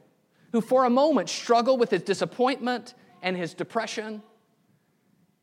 who 0.52 0.60
for 0.60 0.84
a 0.84 0.89
moment 0.89 1.30
struggled 1.30 1.80
with 1.80 1.91
his 1.91 2.02
disappointment 2.02 2.95
and 3.21 3.38
his 3.38 3.54
depression, 3.54 4.21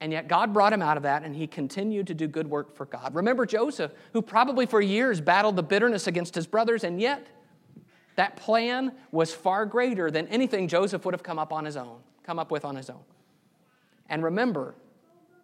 and 0.01 0.13
yet 0.13 0.29
God 0.29 0.53
brought 0.53 0.73
him 0.73 0.83
out 0.83 0.99
of 0.99 1.05
that 1.05 1.23
and 1.23 1.35
he 1.35 1.47
continued 1.47 2.09
to 2.09 2.15
do 2.15 2.29
good 2.29 2.51
work 2.51 2.75
for 2.77 2.85
God. 2.85 3.15
Remember 3.15 3.47
Joseph, 3.47 3.93
who 4.13 4.21
probably 4.21 4.67
for 4.67 4.81
years 4.83 5.21
battled 5.21 5.57
the 5.57 5.63
bitterness 5.63 6.07
against 6.07 6.35
his 6.35 6.47
brothers, 6.47 6.85
and 6.85 7.01
yet 7.01 7.27
that 8.17 8.37
plan 8.37 8.93
was 9.13 9.33
far 9.33 9.65
greater 9.65 10.11
than 10.11 10.27
anything 10.29 10.69
Joseph 10.69 11.05
would 11.05 11.15
have 11.15 11.23
come 11.23 11.39
up 11.39 11.53
on 11.53 11.65
his 11.65 11.77
own, 11.77 12.01
come 12.25 12.39
up 12.39 12.51
with 12.51 12.65
on 12.65 12.77
his 12.77 12.91
own. 12.91 13.03
And 14.09 14.23
remember 14.23 14.75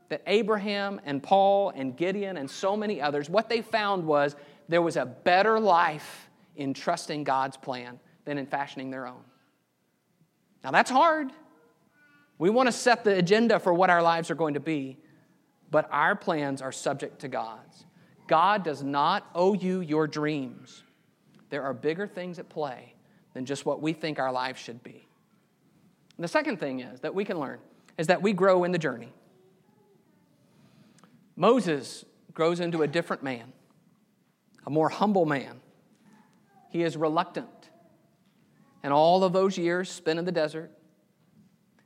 that 0.09 0.23
Abraham 0.27 1.01
and 1.05 1.23
Paul 1.23 1.71
and 1.75 1.97
Gideon 1.97 2.37
and 2.37 2.51
so 2.51 2.77
many 2.77 3.01
others, 3.01 3.31
what 3.31 3.49
they 3.49 3.63
found 3.63 4.05
was 4.05 4.37
there 4.69 4.83
was 4.83 4.97
a 4.97 5.07
better 5.07 5.59
life 5.59 6.29
in 6.63 6.75
trusting 6.75 7.25
God's 7.25 7.57
plan 7.57 7.99
than 8.25 8.39
in 8.39 8.47
fashioning 8.47 8.91
their 8.91 9.07
own. 9.07 9.23
Now, 10.65 10.71
that's 10.71 10.91
hard. 10.91 11.31
We 12.39 12.51
want 12.51 12.69
to 12.69 12.73
set 12.73 13.05
the 13.05 13.17
agenda 13.17 13.59
for 13.59 13.75
what 13.75 13.91
our 13.91 14.03
lives 14.03 14.31
are 14.31 14.35
going 14.35 14.55
to 14.55 14.61
be, 14.61 14.99
but 15.71 15.89
our 15.91 16.15
plans 16.15 16.63
are 16.63 16.73
subject 16.73 17.21
to 17.21 17.29
God's. 17.29 17.85
God 18.29 18.63
does 18.63 18.83
not 18.83 19.29
owe 19.35 19.55
you 19.55 19.81
your 19.81 20.07
dreams. 20.07 20.83
There 21.51 21.63
are 21.63 21.75
bigger 21.75 22.07
things 22.07 22.39
at 22.39 22.49
play 22.49 22.95
than 23.35 23.45
just 23.45 23.67
what 23.67 23.83
we 23.83 23.93
think 23.93 24.19
our 24.19 24.33
lives 24.33 24.61
should 24.61 24.83
be. 24.83 25.07
And 26.17 26.25
the 26.25 26.29
second 26.29 26.59
thing 26.59 26.81
is 26.81 27.01
that 27.01 27.15
we 27.15 27.25
can 27.25 27.39
learn 27.39 27.59
is 27.99 28.07
that 28.07 28.23
we 28.23 28.33
grow 28.33 28.65
in 28.65 28.73
the 28.73 28.79
journey. 28.79 29.13
Moses 31.37 32.05
grows 32.33 32.61
into 32.61 32.83
a 32.83 32.87
different 32.87 33.23
man, 33.23 33.53
a 34.67 34.71
more 34.71 34.89
humble 34.89 35.27
man, 35.27 35.62
he 36.73 36.83
is 36.83 36.97
reluctant. 36.97 37.71
And 38.83 38.95
all 38.95 39.25
of 39.25 39.35
those 39.35 39.59
years 39.59 39.91
spent 39.91 40.19
in 40.19 40.25
the 40.25 40.33
desert 40.33 40.73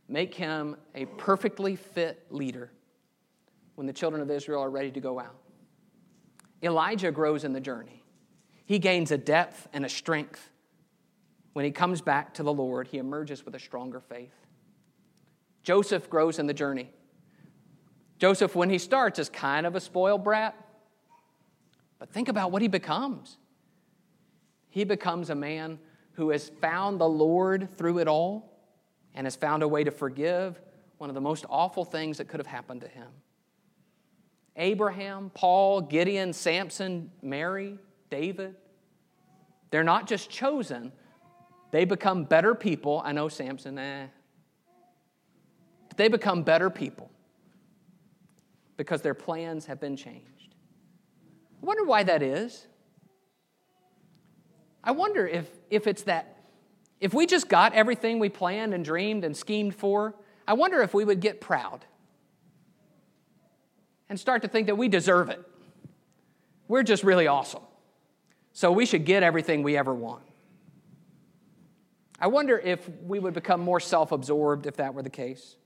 make 0.09 0.33
him 0.33 0.77
a 0.95 1.07
perfectly 1.07 1.75
fit 1.75 2.25
leader 2.31 2.71
when 3.75 3.89
the 3.89 3.93
children 3.93 4.23
of 4.23 4.31
Israel 4.31 4.63
are 4.63 4.71
ready 4.71 4.93
to 4.93 5.01
go 5.01 5.19
out. 5.19 5.35
Elijah 6.63 7.11
grows 7.11 7.43
in 7.43 7.53
the 7.53 7.61
journey. 7.61 8.05
He 8.65 8.79
gains 8.79 9.11
a 9.11 9.19
depth 9.19 9.67
and 9.73 9.85
a 9.85 9.89
strength. 9.89 10.51
When 11.53 11.65
he 11.65 11.73
comes 11.73 12.01
back 12.01 12.35
to 12.35 12.45
the 12.45 12.53
Lord, 12.53 12.87
he 12.87 12.99
emerges 12.99 13.45
with 13.45 13.57
a 13.57 13.61
stronger 13.61 13.99
faith. 13.99 14.35
Joseph 15.65 16.09
grows 16.09 16.39
in 16.39 16.47
the 16.47 16.55
journey. 16.55 16.91
Joseph, 18.19 18.55
when 18.55 18.71
he 18.71 18.79
starts, 18.79 19.19
is 19.19 19.29
kind 19.29 19.67
of 19.67 19.75
a 19.75 19.81
spoiled 19.81 20.23
brat. 20.23 20.55
But 21.99 22.11
think 22.11 22.29
about 22.29 22.53
what 22.53 22.63
he 22.63 22.69
becomes. 22.69 23.37
He 24.77 24.85
becomes 24.85 25.31
a 25.31 25.35
man 25.35 25.79
who 26.17 26.29
has 26.29 26.51
found 26.61 27.01
the 27.01 27.09
Lord 27.09 27.79
through 27.79 28.01
it 28.01 28.09
all 28.09 28.61
and 29.15 29.25
has 29.27 29.35
found 29.35 29.63
a 29.63 29.69
way 29.69 29.83
to 29.85 29.91
forgive 29.91 30.61
one 30.99 31.09
of 31.09 31.15
the 31.15 31.21
most 31.23 31.47
awful 31.49 31.83
things 31.83 32.19
that 32.19 32.29
could 32.29 32.41
have 32.41 32.47
happened 32.47 32.83
to 32.83 32.89
him. 32.89 33.09
Abraham, 34.55 35.31
Paul, 35.33 35.81
Gideon, 35.81 36.35
Samson, 36.35 37.11
Mary, 37.23 37.79
David, 38.11 38.55
they're 39.71 39.83
not 39.83 40.07
just 40.07 40.29
chosen, 40.29 40.93
they 41.71 41.87
become 41.87 42.25
better 42.25 42.55
people. 42.55 43.01
I 43.03 43.13
know 43.13 43.31
Samson, 43.31 43.79
eh. 43.79 44.09
But 45.89 45.97
they 45.97 46.09
become 46.09 46.43
better 46.43 46.69
people 46.69 47.11
because 48.77 49.01
their 49.01 49.15
plans 49.15 49.65
have 49.65 49.81
been 49.81 49.97
changed. 49.97 50.55
I 51.63 51.65
wonder 51.65 51.85
why 51.85 52.03
that 52.03 52.23
is. 52.23 52.67
I 54.87 54.93
wonder 54.93 55.27
if, 55.27 55.51
if 55.69 55.89
it's 55.89 56.05
that, 56.05 56.39
if 57.01 57.13
we 57.13 57.27
just 57.27 57.49
got 57.49 57.75
everything 57.75 58.21
we 58.21 58.29
planned 58.29 58.73
and 58.73 58.85
dreamed 58.85 59.25
and 59.25 59.37
schemed 59.37 59.75
for, 59.75 60.15
I 60.47 60.53
wonder 60.55 60.81
if 60.81 60.95
we 60.95 61.05
would 61.05 61.21
get 61.21 61.41
proud 61.41 61.85
and 64.09 64.19
start 64.19 64.43
to 64.43 64.49
think 64.49 64.69
that 64.69 64.77
we 64.77 64.87
deserve 64.87 65.29
it. 65.29 65.43
We're 66.69 66.85
just 66.85 67.03
really 67.03 67.27
awesome. 67.27 67.63
So 68.53 68.71
we 68.71 68.87
should 68.87 69.05
get 69.05 69.25
everything 69.25 69.65
we 69.65 69.77
ever 69.77 69.93
want. 69.93 70.23
I 72.21 72.29
wonder 72.29 72.57
if 72.57 72.89
we 73.03 73.19
would 73.19 73.35
become 73.35 73.61
more 73.61 73.81
self 73.81 74.13
absorbed 74.13 74.67
if 74.67 74.77
that 74.77 74.95
were 74.95 75.03
the 75.03 75.11
case. 75.11 75.57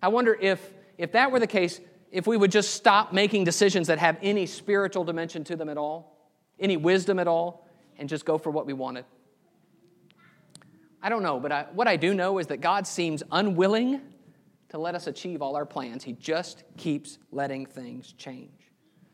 I 0.00 0.08
wonder 0.08 0.38
if, 0.40 0.72
if 0.96 1.12
that 1.12 1.32
were 1.32 1.40
the 1.40 1.46
case, 1.46 1.80
if 2.12 2.26
we 2.26 2.36
would 2.36 2.52
just 2.52 2.70
stop 2.74 3.12
making 3.12 3.44
decisions 3.44 3.88
that 3.88 3.98
have 3.98 4.16
any 4.22 4.46
spiritual 4.46 5.02
dimension 5.04 5.42
to 5.44 5.56
them 5.56 5.68
at 5.68 5.76
all, 5.76 6.16
any 6.58 6.76
wisdom 6.76 7.18
at 7.18 7.26
all, 7.26 7.63
and 7.98 8.08
just 8.08 8.24
go 8.24 8.38
for 8.38 8.50
what 8.50 8.66
we 8.66 8.72
wanted. 8.72 9.04
I 11.02 11.08
don't 11.08 11.22
know, 11.22 11.38
but 11.38 11.52
I, 11.52 11.66
what 11.74 11.86
I 11.86 11.96
do 11.96 12.14
know 12.14 12.38
is 12.38 12.46
that 12.46 12.60
God 12.62 12.86
seems 12.86 13.22
unwilling 13.30 14.00
to 14.70 14.78
let 14.78 14.94
us 14.94 15.06
achieve 15.06 15.42
all 15.42 15.54
our 15.54 15.66
plans. 15.66 16.02
He 16.02 16.14
just 16.14 16.64
keeps 16.76 17.18
letting 17.30 17.66
things 17.66 18.12
change. 18.12 18.50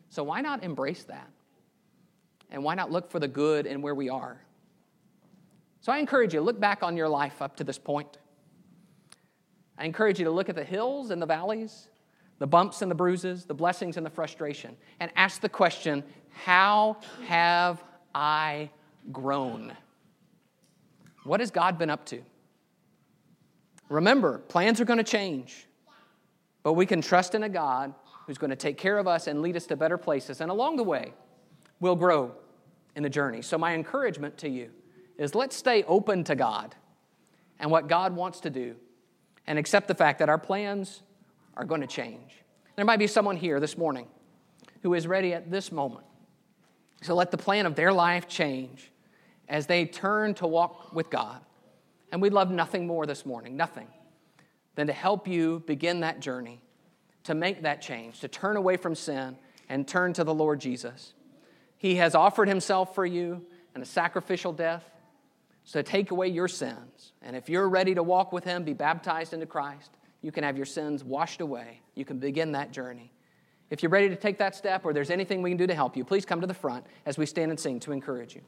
So 0.09 0.23
why 0.23 0.41
not 0.41 0.63
embrace 0.63 1.03
that? 1.03 1.29
And 2.49 2.63
why 2.63 2.75
not 2.75 2.91
look 2.91 3.11
for 3.11 3.19
the 3.19 3.27
good 3.27 3.65
in 3.65 3.81
where 3.81 3.93
we 3.93 4.09
are? 4.09 4.41
So 5.81 5.91
I 5.91 5.97
encourage 5.97 6.33
you, 6.33 6.41
look 6.41 6.59
back 6.59 6.83
on 6.83 6.95
your 6.95 7.09
life 7.09 7.41
up 7.41 7.57
to 7.57 7.63
this 7.63 7.77
point. 7.77 8.17
I 9.77 9.85
encourage 9.85 10.19
you 10.19 10.25
to 10.25 10.31
look 10.31 10.47
at 10.47 10.55
the 10.55 10.63
hills 10.63 11.11
and 11.11 11.21
the 11.21 11.25
valleys, 11.25 11.89
the 12.39 12.47
bumps 12.47 12.81
and 12.81 12.89
the 12.89 12.95
bruises, 12.95 13.45
the 13.45 13.53
blessings 13.53 13.97
and 13.97 14.05
the 14.05 14.09
frustration, 14.09 14.77
and 14.99 15.11
ask 15.15 15.41
the 15.41 15.49
question 15.49 16.03
How 16.29 16.97
have 17.27 17.83
I 18.13 18.69
grown? 19.11 19.73
What 21.23 21.39
has 21.39 21.51
God 21.51 21.77
been 21.77 21.89
up 21.89 22.05
to? 22.07 22.21
Remember, 23.89 24.39
plans 24.39 24.79
are 24.79 24.85
going 24.85 24.97
to 24.97 25.03
change, 25.03 25.67
but 26.63 26.73
we 26.73 26.85
can 26.85 27.01
trust 27.01 27.35
in 27.35 27.43
a 27.43 27.49
God 27.49 27.93
who's 28.25 28.37
going 28.37 28.49
to 28.49 28.55
take 28.55 28.77
care 28.77 28.97
of 28.97 29.07
us 29.07 29.27
and 29.27 29.41
lead 29.41 29.57
us 29.57 29.65
to 29.67 29.75
better 29.75 29.97
places. 29.97 30.41
And 30.41 30.49
along 30.49 30.77
the 30.77 30.83
way, 30.83 31.13
we'll 31.79 31.95
grow 31.95 32.31
in 32.95 33.03
the 33.03 33.09
journey. 33.09 33.41
So, 33.41 33.57
my 33.57 33.73
encouragement 33.73 34.37
to 34.39 34.49
you 34.49 34.69
is 35.17 35.35
let's 35.35 35.55
stay 35.55 35.83
open 35.83 36.23
to 36.25 36.35
God 36.35 36.75
and 37.59 37.69
what 37.69 37.87
God 37.87 38.15
wants 38.15 38.39
to 38.41 38.49
do 38.49 38.75
and 39.47 39.59
accept 39.59 39.87
the 39.87 39.95
fact 39.95 40.19
that 40.19 40.29
our 40.29 40.37
plans 40.37 41.03
are 41.55 41.65
going 41.65 41.81
to 41.81 41.87
change. 41.87 42.43
There 42.75 42.85
might 42.85 42.99
be 42.99 43.07
someone 43.07 43.35
here 43.35 43.59
this 43.59 43.77
morning 43.77 44.07
who 44.83 44.93
is 44.93 45.05
ready 45.05 45.33
at 45.33 45.51
this 45.51 45.71
moment 45.71 46.05
to 47.01 47.13
let 47.13 47.31
the 47.31 47.37
plan 47.37 47.65
of 47.65 47.75
their 47.75 47.93
life 47.93 48.27
change 48.27 48.91
as 49.47 49.67
they 49.67 49.85
turn 49.85 50.33
to 50.35 50.47
walk 50.47 50.93
with 50.93 51.09
God. 51.09 51.41
And 52.11 52.21
we'd 52.21 52.33
love 52.33 52.51
nothing 52.51 52.87
more 52.87 53.05
this 53.05 53.25
morning, 53.25 53.55
nothing, 53.57 53.87
than 54.75 54.87
to 54.87 54.93
help 54.93 55.27
you 55.27 55.63
begin 55.65 56.01
that 56.01 56.19
journey, 56.19 56.61
to 57.23 57.33
make 57.33 57.63
that 57.63 57.81
change, 57.81 58.19
to 58.21 58.27
turn 58.27 58.57
away 58.57 58.77
from 58.77 58.95
sin 58.95 59.37
and 59.69 59.87
turn 59.87 60.13
to 60.13 60.23
the 60.23 60.33
Lord 60.33 60.59
Jesus. 60.59 61.13
He 61.77 61.95
has 61.95 62.15
offered 62.15 62.47
himself 62.47 62.93
for 62.93 63.05
you 63.05 63.45
in 63.75 63.81
a 63.81 63.85
sacrificial 63.85 64.53
death. 64.53 64.83
So 65.63 65.81
take 65.81 66.11
away 66.11 66.27
your 66.27 66.47
sins. 66.47 67.13
And 67.21 67.35
if 67.35 67.49
you're 67.49 67.69
ready 67.69 67.95
to 67.95 68.03
walk 68.03 68.31
with 68.31 68.43
Him, 68.43 68.63
be 68.63 68.73
baptized 68.73 69.33
into 69.33 69.45
Christ, 69.45 69.91
you 70.21 70.31
can 70.31 70.43
have 70.43 70.57
your 70.57 70.65
sins 70.65 71.03
washed 71.03 71.41
away. 71.41 71.81
You 71.95 72.05
can 72.05 72.19
begin 72.19 72.53
that 72.53 72.71
journey. 72.71 73.10
If 73.71 73.81
you're 73.81 73.89
ready 73.89 74.09
to 74.09 74.17
take 74.17 74.37
that 74.37 74.53
step 74.53 74.85
or 74.85 74.93
there's 74.93 75.09
anything 75.09 75.41
we 75.41 75.49
can 75.49 75.57
do 75.57 75.65
to 75.65 75.73
help 75.73 75.97
you, 75.97 76.03
please 76.03 76.25
come 76.25 76.41
to 76.41 76.47
the 76.47 76.53
front 76.53 76.85
as 77.05 77.17
we 77.17 77.25
stand 77.25 77.51
and 77.51 77.59
sing 77.59 77.79
to 77.79 77.93
encourage 77.93 78.35
you. 78.35 78.41